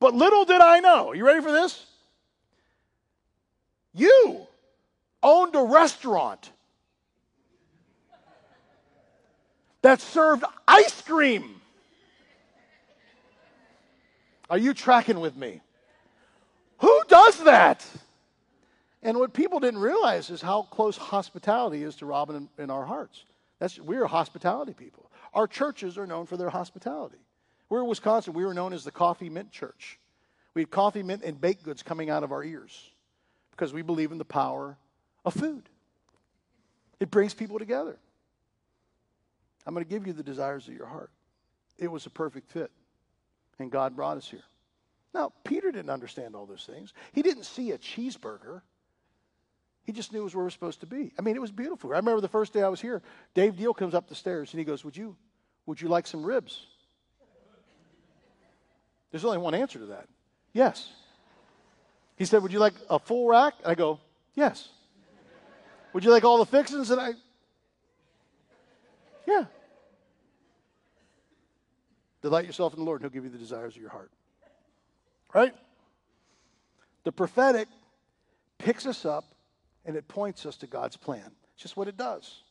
[0.00, 1.12] But little did I know.
[1.12, 1.84] You ready for this?
[3.92, 4.46] You
[5.22, 6.50] owned a restaurant
[9.82, 11.60] that served ice cream.
[14.48, 15.60] Are you tracking with me?
[16.78, 17.86] Who does that?
[19.02, 22.84] And what people didn't realize is how close hospitality is to Robin in, in our
[22.84, 23.24] hearts.
[23.58, 25.10] That's, we're hospitality people.
[25.34, 27.18] Our churches are known for their hospitality.
[27.68, 28.34] We're in Wisconsin.
[28.34, 29.98] We were known as the Coffee Mint Church.
[30.54, 32.90] We had coffee, mint, and baked goods coming out of our ears
[33.52, 34.76] because we believe in the power
[35.24, 35.62] of food.
[37.00, 37.96] It brings people together.
[39.66, 41.10] I'm going to give you the desires of your heart.
[41.78, 42.70] It was a perfect fit,
[43.58, 44.42] and God brought us here.
[45.14, 46.92] Now, Peter didn't understand all those things.
[47.12, 48.62] He didn't see a cheeseburger.
[49.84, 51.12] He just knew it was where we are supposed to be.
[51.18, 51.92] I mean, it was beautiful.
[51.92, 53.02] I remember the first day I was here,
[53.34, 55.16] Dave Deal comes up the stairs and he goes, Would you,
[55.66, 56.66] would you like some ribs?
[59.10, 60.08] There's only one answer to that.
[60.52, 60.88] Yes.
[62.16, 63.54] He said, Would you like a full rack?
[63.62, 64.00] And I go,
[64.34, 64.68] Yes.
[65.92, 66.90] Would you like all the fixings?
[66.90, 67.12] And I,
[69.26, 69.44] Yeah.
[72.22, 74.10] Delight yourself in the Lord, and He'll give you the desires of your heart.
[75.34, 75.54] Right?
[77.04, 77.68] The prophetic
[78.58, 79.24] picks us up
[79.84, 81.30] and it points us to God's plan.
[81.54, 82.42] It's just what it does.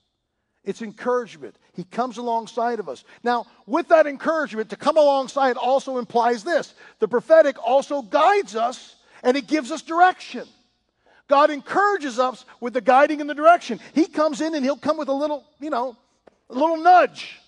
[0.63, 1.55] It's encouragement.
[1.73, 3.03] He comes alongside of us.
[3.23, 8.95] Now, with that encouragement, to come alongside also implies this the prophetic also guides us
[9.23, 10.47] and it gives us direction.
[11.27, 13.79] God encourages us with the guiding and the direction.
[13.93, 15.95] He comes in and he'll come with a little, you know,
[16.51, 17.39] a little nudge.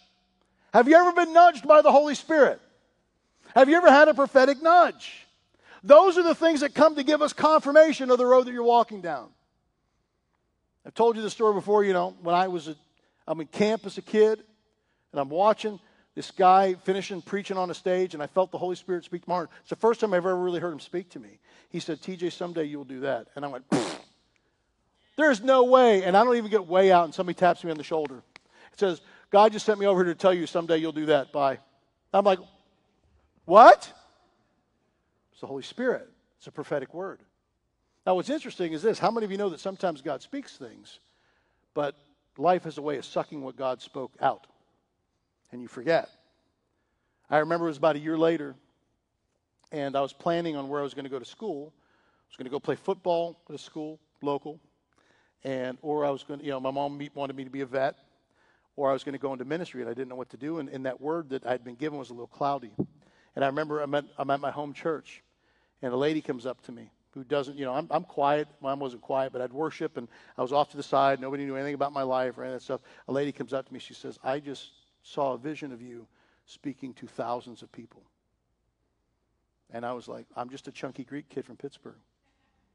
[0.74, 2.60] Have you ever been nudged by the Holy Spirit?
[3.56, 5.28] Have you ever had a prophetic nudge?
[5.84, 8.64] Those are the things that come to give us confirmation of the road that you're
[8.64, 9.30] walking down.
[10.86, 12.78] I've told you the story before, you know, when I was at,
[13.28, 14.44] I'm in camp as a kid,
[15.12, 15.80] and I'm watching
[16.16, 19.30] this guy finishing preaching on a stage, and I felt the Holy Spirit speak to
[19.30, 19.50] my heart.
[19.62, 21.40] It's the first time I've ever really heard him speak to me.
[21.70, 23.28] He said, TJ, someday you'll do that.
[23.36, 23.66] And I went,
[25.16, 26.04] there's no way.
[26.04, 28.22] And I don't even get way out, and somebody taps me on the shoulder.
[28.74, 31.32] It says, God just sent me over here to tell you someday you'll do that.
[31.32, 31.60] Bye.
[32.14, 32.40] I'm like,
[33.46, 33.92] what?
[35.32, 36.10] It's the Holy Spirit.
[36.38, 37.20] It's a prophetic word.
[38.06, 41.00] Now, what's interesting is this how many of you know that sometimes God speaks things,
[41.74, 41.96] but
[42.38, 44.48] life has a way of sucking what God spoke out,
[45.52, 46.10] and you forget?
[47.30, 48.56] I remember it was about a year later,
[49.72, 51.74] and I was planning on where I was going to go to school.
[51.74, 54.60] I was going to go play football at a school, local,
[55.44, 57.66] and or I was going to, you know, my mom wanted me to be a
[57.66, 57.96] vet,
[58.76, 60.60] or I was going to go into ministry, and I didn't know what to do.
[60.60, 62.74] And, and that word that I'd been given was a little cloudy.
[63.36, 65.24] And I remember I'm at, I'm at my home church,
[65.82, 68.48] and a lady comes up to me who doesn't, you know, I'm, I'm quiet.
[68.60, 71.20] Mom wasn't quiet, but I'd worship, and I was off to the side.
[71.20, 72.82] Nobody knew anything about my life or any of that stuff.
[73.08, 73.80] A lady comes up to me.
[73.80, 74.72] She says, I just
[75.04, 76.08] saw a vision of you
[76.46, 78.02] speaking to thousands of people.
[79.72, 81.98] And I was like, I'm just a chunky Greek kid from Pittsburgh.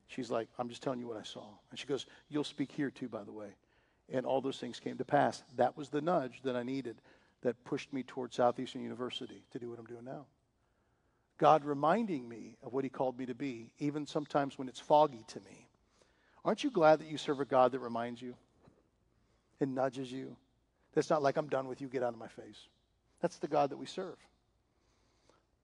[0.06, 1.44] She's like, I'm just telling you what I saw.
[1.70, 3.48] And she goes, You'll speak here too, by the way.
[4.10, 5.42] And all those things came to pass.
[5.56, 6.96] That was the nudge that I needed
[7.42, 10.26] that pushed me toward Southeastern University to do what I'm doing now.
[11.38, 15.24] God reminding me of what He called me to be, even sometimes when it's foggy
[15.28, 15.68] to me.
[16.44, 18.34] Aren't you glad that you serve a God that reminds you
[19.60, 20.36] and nudges you?
[20.94, 22.68] That's not like I'm done with you, get out of my face.
[23.20, 24.16] That's the God that we serve.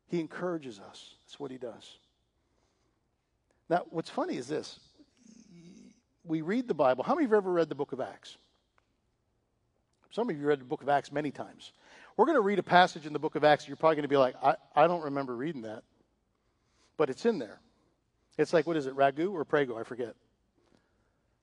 [0.07, 1.15] He encourages us.
[1.25, 1.99] That's what He does.
[3.69, 4.79] Now, what's funny is this
[6.25, 7.05] we read the Bible.
[7.05, 8.37] How many of you have ever read the book of Acts?
[10.11, 11.73] Some of you read the book of Acts many times.
[12.17, 13.67] We're going to read a passage in the book of Acts.
[13.67, 15.83] You're probably going to be like, I, I don't remember reading that.
[16.97, 17.59] But it's in there.
[18.39, 19.77] It's like, what is it, Ragu or Prego?
[19.77, 20.15] I forget.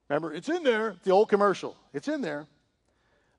[0.10, 1.76] Remember, it's in there, the old commercial.
[1.94, 2.48] It's in there.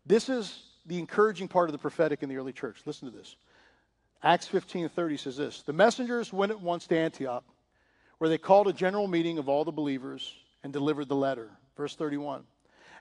[0.06, 2.82] This is the encouraging part of the prophetic in the early church.
[2.84, 3.36] Listen to this.
[4.22, 7.44] Acts 15:30 says this, "The messengers went at once to Antioch,
[8.18, 11.96] where they called a general meeting of all the believers and delivered the letter." Verse
[11.96, 12.46] 31.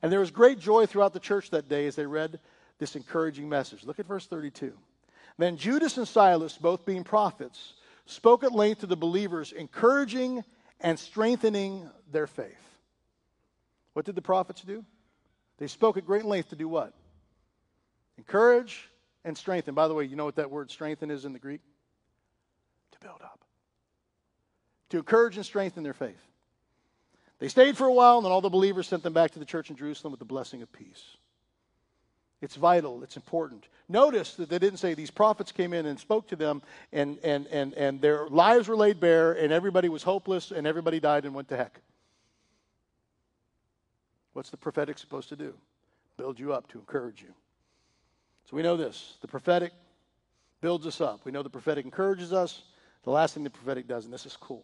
[0.01, 2.39] And there was great joy throughout the church that day as they read
[2.79, 3.83] this encouraging message.
[3.85, 4.77] Look at verse 32.
[5.37, 7.73] Then Judas and Silas, both being prophets,
[8.05, 10.43] spoke at length to the believers, encouraging
[10.79, 12.79] and strengthening their faith.
[13.93, 14.85] What did the prophets do?
[15.57, 16.93] They spoke at great length to do what?
[18.17, 18.89] Encourage
[19.23, 19.75] and strengthen.
[19.75, 21.61] By the way, you know what that word strengthen is in the Greek?
[22.93, 23.43] To build up.
[24.89, 26.21] To encourage and strengthen their faith.
[27.41, 29.45] They stayed for a while, and then all the believers sent them back to the
[29.45, 31.17] church in Jerusalem with the blessing of peace.
[32.39, 33.65] It's vital, it's important.
[33.89, 36.61] Notice that they didn't say these prophets came in and spoke to them,
[36.93, 40.99] and, and, and, and their lives were laid bare, and everybody was hopeless, and everybody
[40.99, 41.81] died and went to heck.
[44.33, 45.55] What's the prophetic supposed to do?
[46.17, 47.33] Build you up to encourage you.
[48.45, 49.71] So we know this the prophetic
[50.61, 51.25] builds us up.
[51.25, 52.61] We know the prophetic encourages us.
[53.01, 54.63] The last thing the prophetic does, and this is cool,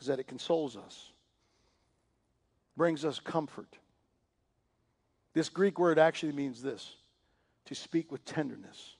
[0.00, 1.12] is that it consoles us,
[2.76, 3.78] brings us comfort.
[5.32, 6.94] This Greek word actually means this
[7.66, 8.96] to speak with tenderness.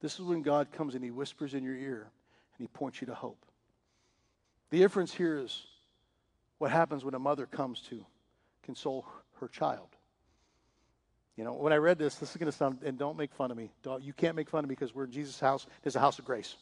[0.00, 2.10] This is when God comes and he whispers in your ear
[2.58, 3.44] and he points you to hope.
[4.70, 5.66] The difference here is
[6.58, 8.04] what happens when a mother comes to
[8.62, 9.06] console
[9.40, 9.88] her child.
[11.36, 13.50] You know, when I read this, this is going to sound, and don't make fun
[13.50, 13.70] of me.
[13.82, 15.66] Don't, you can't make fun of me because we're in Jesus' house.
[15.82, 16.56] There's a house of grace.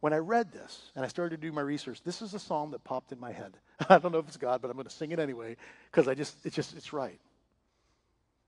[0.00, 2.70] When I read this and I started to do my research, this is a song
[2.70, 3.56] that popped in my head.
[3.88, 5.56] I don't know if it's God, but I'm going to sing it anyway
[5.90, 7.20] because I just, it's just, it's right.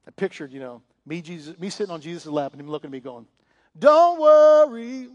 [0.06, 2.92] I pictured, you know, me, Jesus, me sitting on Jesus' lap and him looking at
[2.92, 3.26] me going,
[3.78, 5.08] Don't worry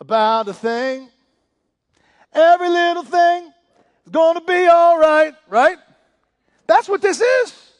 [0.00, 1.08] about a thing.
[2.32, 3.52] Every little thing
[4.04, 5.76] is going to be all right, right?
[6.66, 7.72] That's what this is.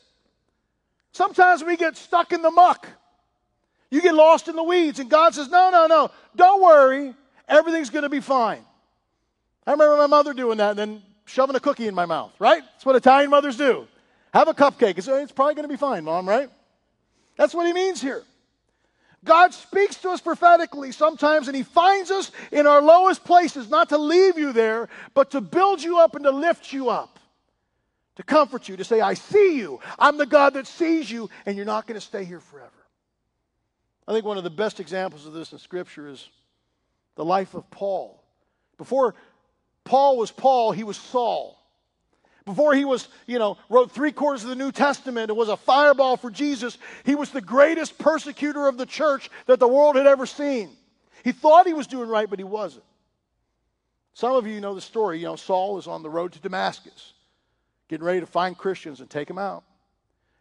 [1.12, 2.86] Sometimes we get stuck in the muck.
[3.90, 7.14] You get lost in the weeds, and God says, No, no, no, don't worry.
[7.48, 8.64] Everything's going to be fine.
[9.66, 12.62] I remember my mother doing that and then shoving a cookie in my mouth, right?
[12.72, 13.86] That's what Italian mothers do.
[14.32, 14.98] Have a cupcake.
[14.98, 16.50] It's, it's probably going to be fine, mom, right?
[17.36, 18.22] That's what he means here.
[19.24, 23.90] God speaks to us prophetically sometimes, and He finds us in our lowest places, not
[23.90, 27.20] to leave you there, but to build you up and to lift you up
[28.16, 29.80] to comfort you, to say, I see you.
[29.98, 32.70] I'm the God that sees you, and you're not going to stay here forever.
[34.06, 36.28] I think one of the best examples of this in Scripture is
[37.14, 38.22] the life of Paul.
[38.78, 39.14] Before
[39.84, 41.58] Paul was Paul, he was Saul.
[42.44, 45.56] Before he was, you know, wrote three quarters of the New Testament and was a
[45.56, 50.06] fireball for Jesus, he was the greatest persecutor of the church that the world had
[50.08, 50.70] ever seen.
[51.22, 52.84] He thought he was doing right, but he wasn't.
[54.14, 55.18] Some of you know the story.
[55.18, 57.12] You know, Saul is on the road to Damascus
[57.88, 59.64] getting ready to find Christians and take them out.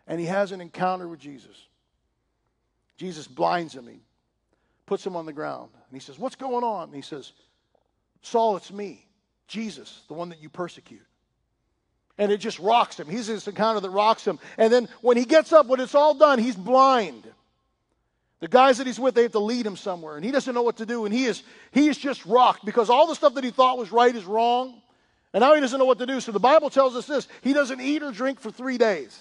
[0.07, 1.67] And he has an encounter with Jesus.
[2.97, 3.87] Jesus blinds him.
[3.87, 3.99] He
[4.91, 5.69] puts him on the ground.
[5.73, 6.89] And he says, What's going on?
[6.89, 7.31] And he says,
[8.23, 9.07] Saul, it's me,
[9.47, 11.05] Jesus, the one that you persecute.
[12.17, 13.07] And it just rocks him.
[13.07, 14.37] He's this encounter that rocks him.
[14.57, 17.23] And then when he gets up, when it's all done, he's blind.
[18.41, 20.17] The guys that he's with, they have to lead him somewhere.
[20.17, 21.05] And he doesn't know what to do.
[21.05, 23.93] And he is, he is just rocked because all the stuff that he thought was
[23.93, 24.81] right is wrong.
[25.31, 26.19] And now he doesn't know what to do.
[26.19, 29.17] So the Bible tells us this he doesn't eat or drink for three days.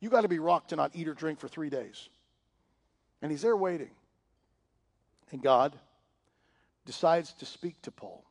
[0.00, 2.08] You got to be rocked to not eat or drink for three days.
[3.20, 3.90] And he's there waiting.
[5.30, 5.78] And God
[6.86, 8.24] decides to speak to Paul.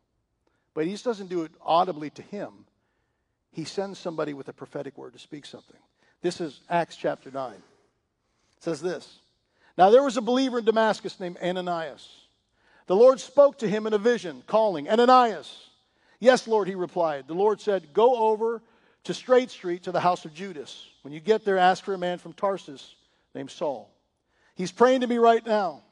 [0.73, 2.65] But he just doesn't do it audibly to him.
[3.51, 5.79] He sends somebody with a prophetic word to speak something.
[6.21, 7.53] This is Acts chapter 9.
[7.53, 7.61] It
[8.59, 9.19] says this
[9.77, 12.07] Now there was a believer in Damascus named Ananias.
[12.87, 15.69] The Lord spoke to him in a vision, calling, Ananias.
[16.19, 17.27] Yes, Lord, he replied.
[17.27, 18.61] The Lord said, Go over
[19.05, 20.87] to Straight Street to the house of Judas.
[21.03, 22.95] When you get there, ask for a man from Tarsus
[23.33, 23.89] named Saul.
[24.55, 25.83] He's praying to me right now.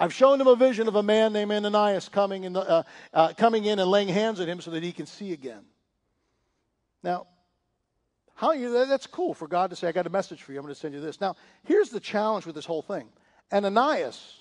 [0.00, 2.82] I've shown him a vision of a man named Ananias coming in, the, uh,
[3.12, 5.60] uh, coming in and laying hands on him so that he can see again.
[7.02, 7.26] Now,
[8.34, 10.58] how you, that's cool for God to say, I got a message for you.
[10.58, 11.20] I'm going to send you this.
[11.20, 13.08] Now, here's the challenge with this whole thing
[13.52, 14.40] Ananias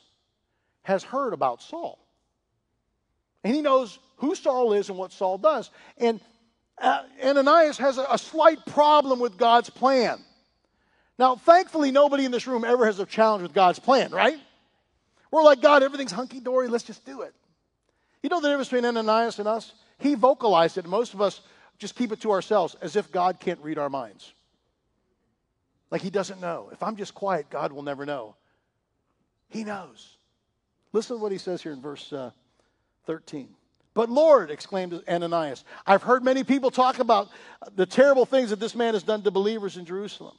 [0.84, 1.99] has heard about Saul.
[3.43, 5.72] And he knows who Saul is and what Saul does.
[5.97, 6.22] And
[6.78, 10.20] uh, Ananias has a, a slight problem with God's plan.
[11.18, 14.39] Now, thankfully, nobody in this room ever has a challenge with God's plan, right?
[15.32, 17.34] We're like, God, everything's hunky dory, let's just do it.
[18.23, 19.73] You know the difference between Ananias and us?
[19.99, 21.41] He vocalized it, most of us
[21.77, 24.34] just keep it to ourselves as if God can't read our minds.
[25.91, 26.69] Like he doesn't know.
[26.71, 28.36] If I'm just quiet, God will never know.
[29.49, 30.17] He knows.
[30.93, 32.32] Listen to what he says here in verse uh,
[33.05, 33.49] 13.
[33.93, 37.30] But Lord, exclaimed Ananias, I've heard many people talk about
[37.75, 40.38] the terrible things that this man has done to believers in Jerusalem.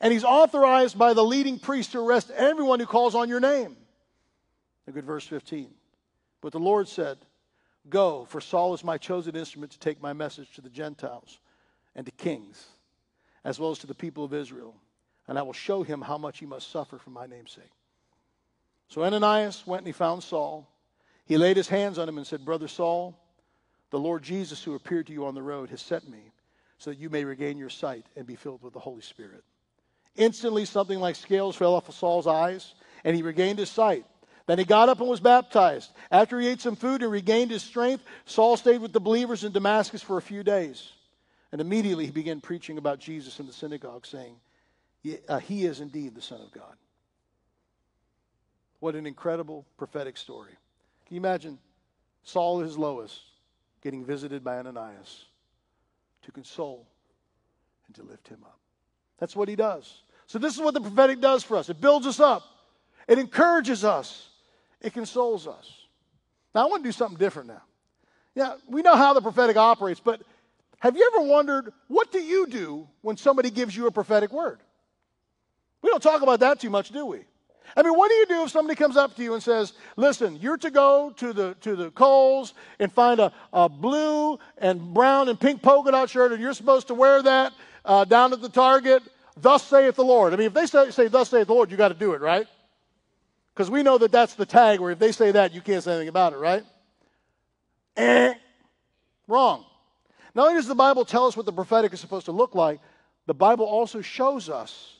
[0.00, 3.76] And he's authorized by the leading priest to arrest everyone who calls on your name.
[4.86, 5.70] Look at verse 15.
[6.40, 7.18] But the Lord said,
[7.88, 11.38] Go, for Saul is my chosen instrument to take my message to the Gentiles
[11.94, 12.66] and to kings,
[13.44, 14.74] as well as to the people of Israel.
[15.28, 17.70] And I will show him how much he must suffer for my name's sake.
[18.88, 20.68] So Ananias went and he found Saul.
[21.24, 23.16] He laid his hands on him and said, Brother Saul,
[23.90, 26.32] the Lord Jesus, who appeared to you on the road, has sent me
[26.78, 29.44] so that you may regain your sight and be filled with the Holy Spirit.
[30.16, 34.04] Instantly, something like scales fell off of Saul's eyes, and he regained his sight.
[34.46, 35.92] Then he got up and was baptized.
[36.10, 39.52] After he ate some food and regained his strength, Saul stayed with the believers in
[39.52, 40.92] Damascus for a few days.
[41.52, 44.36] And immediately he began preaching about Jesus in the synagogue, saying,
[45.28, 46.74] uh, He is indeed the Son of God.
[48.80, 50.56] What an incredible prophetic story.
[51.06, 51.58] Can you imagine
[52.22, 53.20] Saul at his lowest
[53.82, 55.26] getting visited by Ananias
[56.22, 56.86] to console
[57.86, 58.59] and to lift him up?
[59.20, 60.02] That's what he does.
[60.26, 62.42] So, this is what the prophetic does for us it builds us up,
[63.06, 64.28] it encourages us,
[64.80, 65.70] it consoles us.
[66.54, 67.62] Now, I want to do something different now.
[68.34, 70.22] Yeah, we know how the prophetic operates, but
[70.78, 74.60] have you ever wondered what do you do when somebody gives you a prophetic word?
[75.82, 77.20] We don't talk about that too much, do we?
[77.76, 80.36] I mean, what do you do if somebody comes up to you and says, listen,
[80.40, 85.28] you're to go to the, to the Kohl's and find a, a blue and brown
[85.28, 87.52] and pink polka dot shirt, and you're supposed to wear that
[87.84, 89.02] uh, down at the Target,
[89.36, 90.32] thus saith the Lord.
[90.32, 92.20] I mean, if they say, say thus saith the Lord, you got to do it,
[92.20, 92.46] right?
[93.54, 95.92] Because we know that that's the tag where if they say that, you can't say
[95.92, 96.64] anything about it, right?
[97.96, 98.34] Eh,
[99.26, 99.64] wrong.
[100.34, 102.80] Not only does the Bible tell us what the prophetic is supposed to look like,
[103.26, 104.96] the Bible also shows us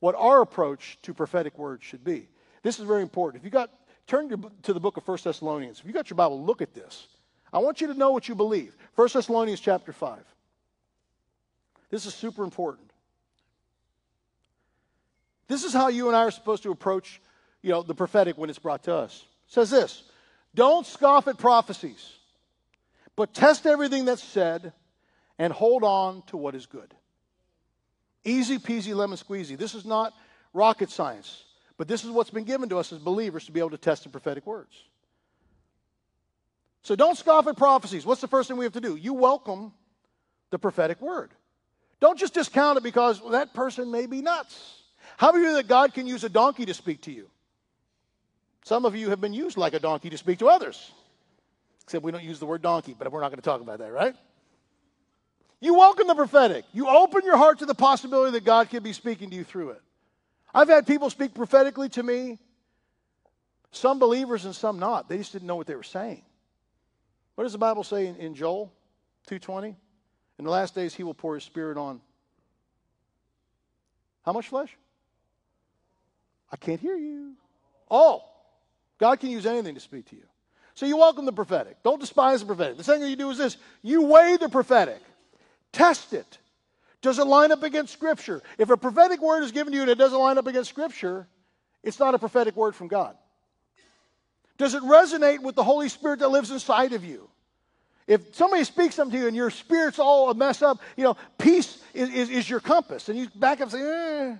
[0.00, 2.28] what our approach to prophetic words should be.
[2.62, 3.40] This is very important.
[3.40, 3.70] If you got
[4.06, 5.80] turn to the book of 1 Thessalonians.
[5.80, 7.08] If you got your Bible, look at this.
[7.52, 8.76] I want you to know what you believe.
[8.96, 10.18] 1 Thessalonians chapter 5.
[11.94, 12.90] This is super important.
[15.46, 17.20] This is how you and I are supposed to approach,
[17.62, 19.24] you know, the prophetic when it's brought to us.
[19.46, 20.02] It says this:
[20.56, 22.14] Don't scoff at prophecies,
[23.14, 24.72] but test everything that's said
[25.38, 26.92] and hold on to what is good.
[28.24, 29.56] Easy peasy lemon squeezy.
[29.56, 30.14] This is not
[30.52, 31.44] rocket science,
[31.78, 34.02] but this is what's been given to us as believers to be able to test
[34.02, 34.82] the prophetic words.
[36.82, 38.04] So don't scoff at prophecies.
[38.04, 38.96] What's the first thing we have to do?
[38.96, 39.72] You welcome
[40.50, 41.30] the prophetic word.
[42.04, 44.82] Don't just discount it because well, that person may be nuts.
[45.16, 47.30] How many of you that God can use a donkey to speak to you?
[48.62, 50.92] Some of you have been used like a donkey to speak to others.
[51.82, 53.90] Except we don't use the word donkey, but we're not going to talk about that,
[53.90, 54.14] right?
[55.62, 56.66] You welcome the prophetic.
[56.74, 59.70] You open your heart to the possibility that God can be speaking to you through
[59.70, 59.80] it.
[60.52, 62.38] I've had people speak prophetically to me,
[63.70, 65.08] some believers and some not.
[65.08, 66.20] They just didn't know what they were saying.
[67.34, 68.74] What does the Bible say in, in Joel
[69.30, 69.76] 2:20?
[70.38, 72.00] In the last days he will pour his spirit on
[74.24, 74.76] how much flesh?
[76.50, 77.34] I can't hear you.
[77.88, 78.30] All.
[78.98, 80.24] God can use anything to speak to you.
[80.74, 81.82] So you welcome the prophetic.
[81.82, 82.76] Don't despise the prophetic.
[82.76, 85.00] The second thing you do is this you weigh the prophetic.
[85.72, 86.38] Test it.
[87.02, 88.42] Does it line up against Scripture?
[88.56, 91.26] If a prophetic word is given to you and it doesn't line up against Scripture,
[91.82, 93.16] it's not a prophetic word from God.
[94.56, 97.28] Does it resonate with the Holy Spirit that lives inside of you?
[98.06, 101.16] If somebody speaks something to you and your spirit's all a mess up, you know,
[101.38, 103.08] peace is, is, is your compass.
[103.08, 104.36] And you back up and say, eh.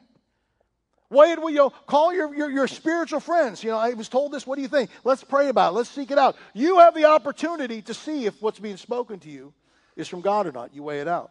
[1.11, 3.63] Wait, you know, call your, your, your spiritual friends.
[3.63, 4.47] You know, I was told this.
[4.47, 4.91] What do you think?
[5.05, 5.77] Let's pray about it.
[5.77, 6.37] Let's seek it out.
[6.53, 9.55] You have the opportunity to see if what's being spoken to you
[9.97, 10.75] is from God or not.
[10.75, 11.31] You weigh it out.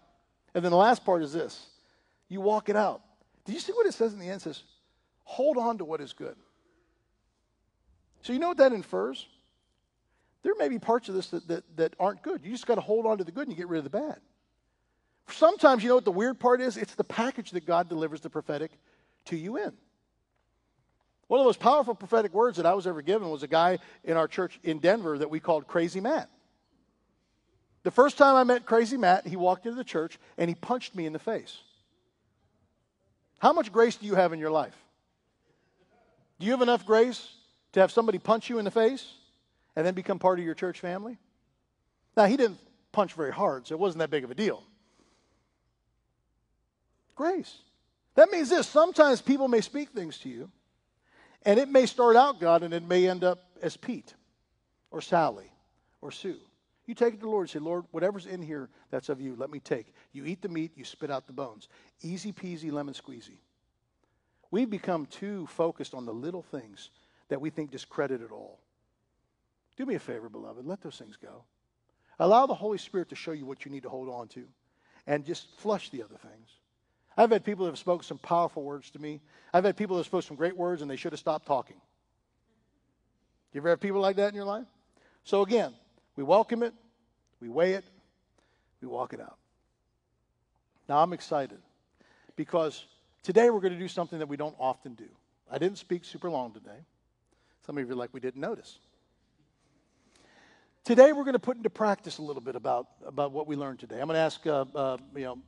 [0.56, 1.68] And then the last part is this
[2.30, 3.02] you walk it out.
[3.46, 4.38] Do you see what it says in the end?
[4.38, 4.64] It says,
[5.24, 6.36] hold on to what is good.
[8.22, 9.28] So you know what that infers?
[10.44, 12.42] There may be parts of this that, that, that aren't good.
[12.44, 13.90] You just got to hold on to the good and you get rid of the
[13.90, 14.20] bad.
[15.30, 16.76] Sometimes, you know what the weird part is?
[16.76, 18.72] It's the package that God delivers the prophetic
[19.26, 19.72] to you in.
[21.28, 23.80] One of the most powerful prophetic words that I was ever given was a guy
[24.04, 26.30] in our church in Denver that we called Crazy Matt.
[27.84, 30.94] The first time I met Crazy Matt, he walked into the church and he punched
[30.94, 31.58] me in the face.
[33.40, 34.76] How much grace do you have in your life?
[36.40, 37.30] Do you have enough grace
[37.72, 39.14] to have somebody punch you in the face
[39.76, 41.18] and then become part of your church family?
[42.16, 42.60] Now, he didn't
[42.92, 44.64] punch very hard, so it wasn't that big of a deal.
[47.16, 47.60] Grace.
[48.16, 50.50] That means this sometimes people may speak things to you,
[51.44, 54.14] and it may start out God, and it may end up as Pete
[54.92, 55.52] or Sally
[56.02, 56.38] or Sue.
[56.86, 59.36] You take it to the Lord and say, Lord, whatever's in here that's of you,
[59.38, 59.94] let me take.
[60.12, 61.70] You eat the meat, you spit out the bones.
[62.02, 63.38] Easy peasy, lemon squeezy.
[64.52, 66.92] We've become too focused on the little things
[67.30, 68.60] that we think discredit it all.
[69.78, 70.66] Do me a favor, beloved.
[70.66, 71.44] Let those things go.
[72.20, 74.46] Allow the Holy Spirit to show you what you need to hold on to
[75.08, 76.50] and just flush the other things.
[77.18, 79.22] I've had people that have spoken some powerful words to me.
[79.54, 81.78] I've had people that have spoken some great words and they should have stopped talking.
[83.52, 84.66] You ever have people like that in your life?
[85.24, 85.74] So again,
[86.16, 86.74] we welcome it,
[87.40, 87.86] we weigh it,
[88.82, 89.38] we walk it out.
[90.90, 91.60] Now I'm excited
[92.36, 92.86] because
[93.22, 95.10] today we're going to do something that we don't often do.
[95.52, 96.80] I didn't speak super long today.
[97.66, 98.80] Some of you are like, we didn't notice.
[100.84, 103.80] Today we're going to put into practice a little bit about, about what we learned
[103.80, 104.02] today.
[104.02, 105.40] I'm going to ask, uh, uh, you know,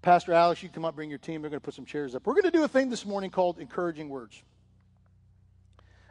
[0.00, 1.42] Pastor Alex, you come up, bring your team.
[1.42, 2.26] They're going to put some chairs up.
[2.26, 4.42] We're going to do a thing this morning called encouraging words.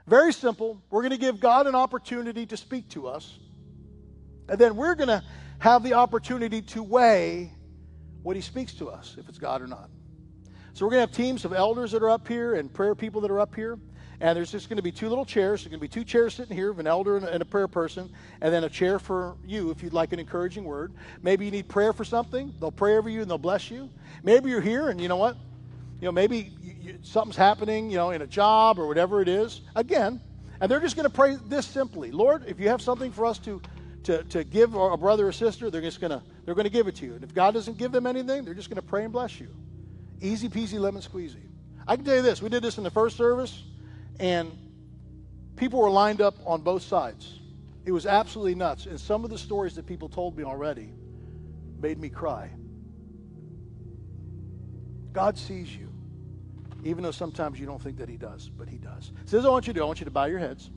[0.06, 0.80] Very simple.
[0.92, 3.40] We're going to give God an opportunity to speak to us.
[4.48, 5.24] And then we're going to
[5.58, 7.52] have the opportunity to weigh
[8.22, 9.90] what he speaks to us, if it's God or not.
[10.74, 13.22] So we're going to have teams of elders that are up here and prayer people
[13.22, 13.80] that are up here.
[14.20, 15.62] And there's just going to be two little chairs.
[15.62, 18.10] There's going to be two chairs sitting here, of an elder and a, prayer person,
[18.42, 20.94] and then a chair for you if you'd like an encouraging word.
[21.22, 22.54] Maybe you need prayer for something.
[22.60, 23.90] They'll pray over you and they'll bless you.
[24.24, 25.38] Maybe you're here and you know what?
[26.02, 29.28] You know, maybe you, you, something's happening, you know, in a job or whatever it
[29.28, 29.62] is.
[29.76, 30.20] Again,
[30.60, 33.38] and they're just going to pray this simply Lord, if you have something for us
[33.40, 33.62] to,
[34.04, 36.88] to, to give a brother or sister, they're just going to they're going to give
[36.88, 37.14] it to you.
[37.16, 39.50] And if God doesn't give them anything, they're just going to pray and bless you.
[40.22, 41.44] Easy peasy lemon squeezy.
[41.88, 43.64] I can tell you this: we did this in the first service
[44.20, 44.52] and
[45.56, 47.40] people were lined up on both sides.
[47.86, 48.86] It was absolutely nuts.
[48.86, 50.94] And some of the stories that people told me already
[51.80, 52.50] made me cry.
[55.14, 55.92] God sees you,
[56.84, 59.12] even though sometimes you don't think that He does, but He does.
[59.26, 60.70] So, this I want you to do I want you to bow your heads.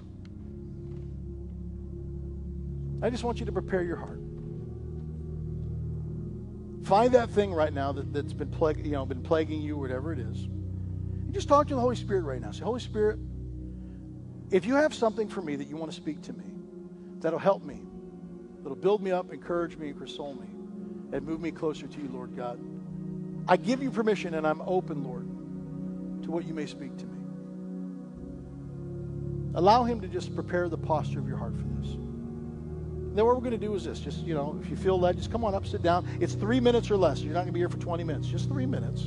[3.03, 4.20] I just want you to prepare your heart.
[6.84, 10.12] Find that thing right now that, that's been, plague, you know, been plaguing you, whatever
[10.12, 10.49] it is.
[11.31, 12.51] Just talk to the Holy Spirit right now.
[12.51, 13.18] Say, Holy Spirit,
[14.51, 16.45] if you have something for me that you want to speak to me,
[17.20, 17.83] that'll help me,
[18.62, 20.49] that'll build me up, encourage me, console me,
[21.12, 22.59] and move me closer to you, Lord God,
[23.49, 25.26] I give you permission and I'm open, Lord,
[26.24, 27.18] to what you may speak to me.
[29.55, 31.93] Allow Him to just prepare the posture of your heart for this.
[33.14, 35.16] then what we're going to do is this just, you know, if you feel led,
[35.16, 36.07] just come on up, sit down.
[36.20, 37.20] It's three minutes or less.
[37.20, 39.07] You're not going to be here for 20 minutes, just three minutes.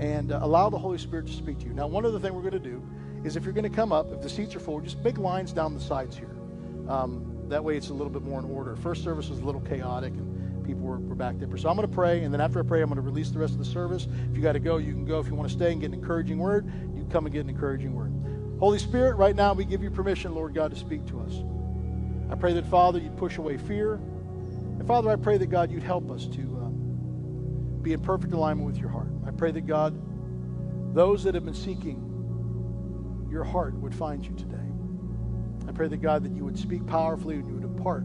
[0.00, 1.72] And uh, allow the Holy Spirit to speak to you.
[1.72, 2.82] Now, one other thing we're going to do
[3.24, 5.52] is if you're going to come up, if the seats are full, just make lines
[5.52, 6.34] down the sides here.
[6.88, 8.74] Um, that way it's a little bit more in order.
[8.76, 11.48] First service was a little chaotic and people were, were back there.
[11.56, 13.38] So I'm going to pray, and then after I pray, I'm going to release the
[13.38, 14.08] rest of the service.
[14.30, 15.18] If you got to go, you can go.
[15.20, 17.50] If you want to stay and get an encouraging word, you come and get an
[17.50, 18.12] encouraging word.
[18.58, 21.42] Holy Spirit, right now we give you permission, Lord God, to speak to us.
[22.30, 23.94] I pray that, Father, you'd push away fear.
[23.94, 26.68] And Father, I pray that, God, you'd help us to uh,
[27.82, 29.08] be in perfect alignment with your heart.
[29.42, 30.00] I pray that, God,
[30.94, 34.70] those that have been seeking your heart would find you today.
[35.66, 38.04] I pray that God that you would speak powerfully and you would impart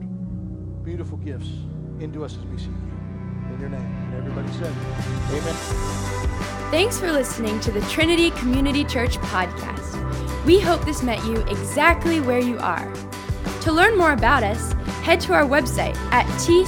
[0.83, 1.51] beautiful gifts
[1.99, 3.53] into us as we seek you.
[3.53, 3.81] In your name.
[3.81, 4.73] And everybody said,
[5.29, 5.53] Amen.
[6.71, 10.43] Thanks for listening to the Trinity Community Church podcast.
[10.43, 12.91] We hope this met you exactly where you are.
[13.61, 14.73] To learn more about us,
[15.03, 16.63] head to our website at tccde.com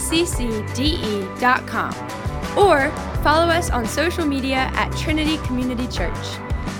[2.56, 6.16] or follow us on social media at Trinity Community Church.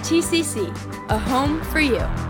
[0.04, 0.70] TCC,
[1.10, 2.29] a home for you.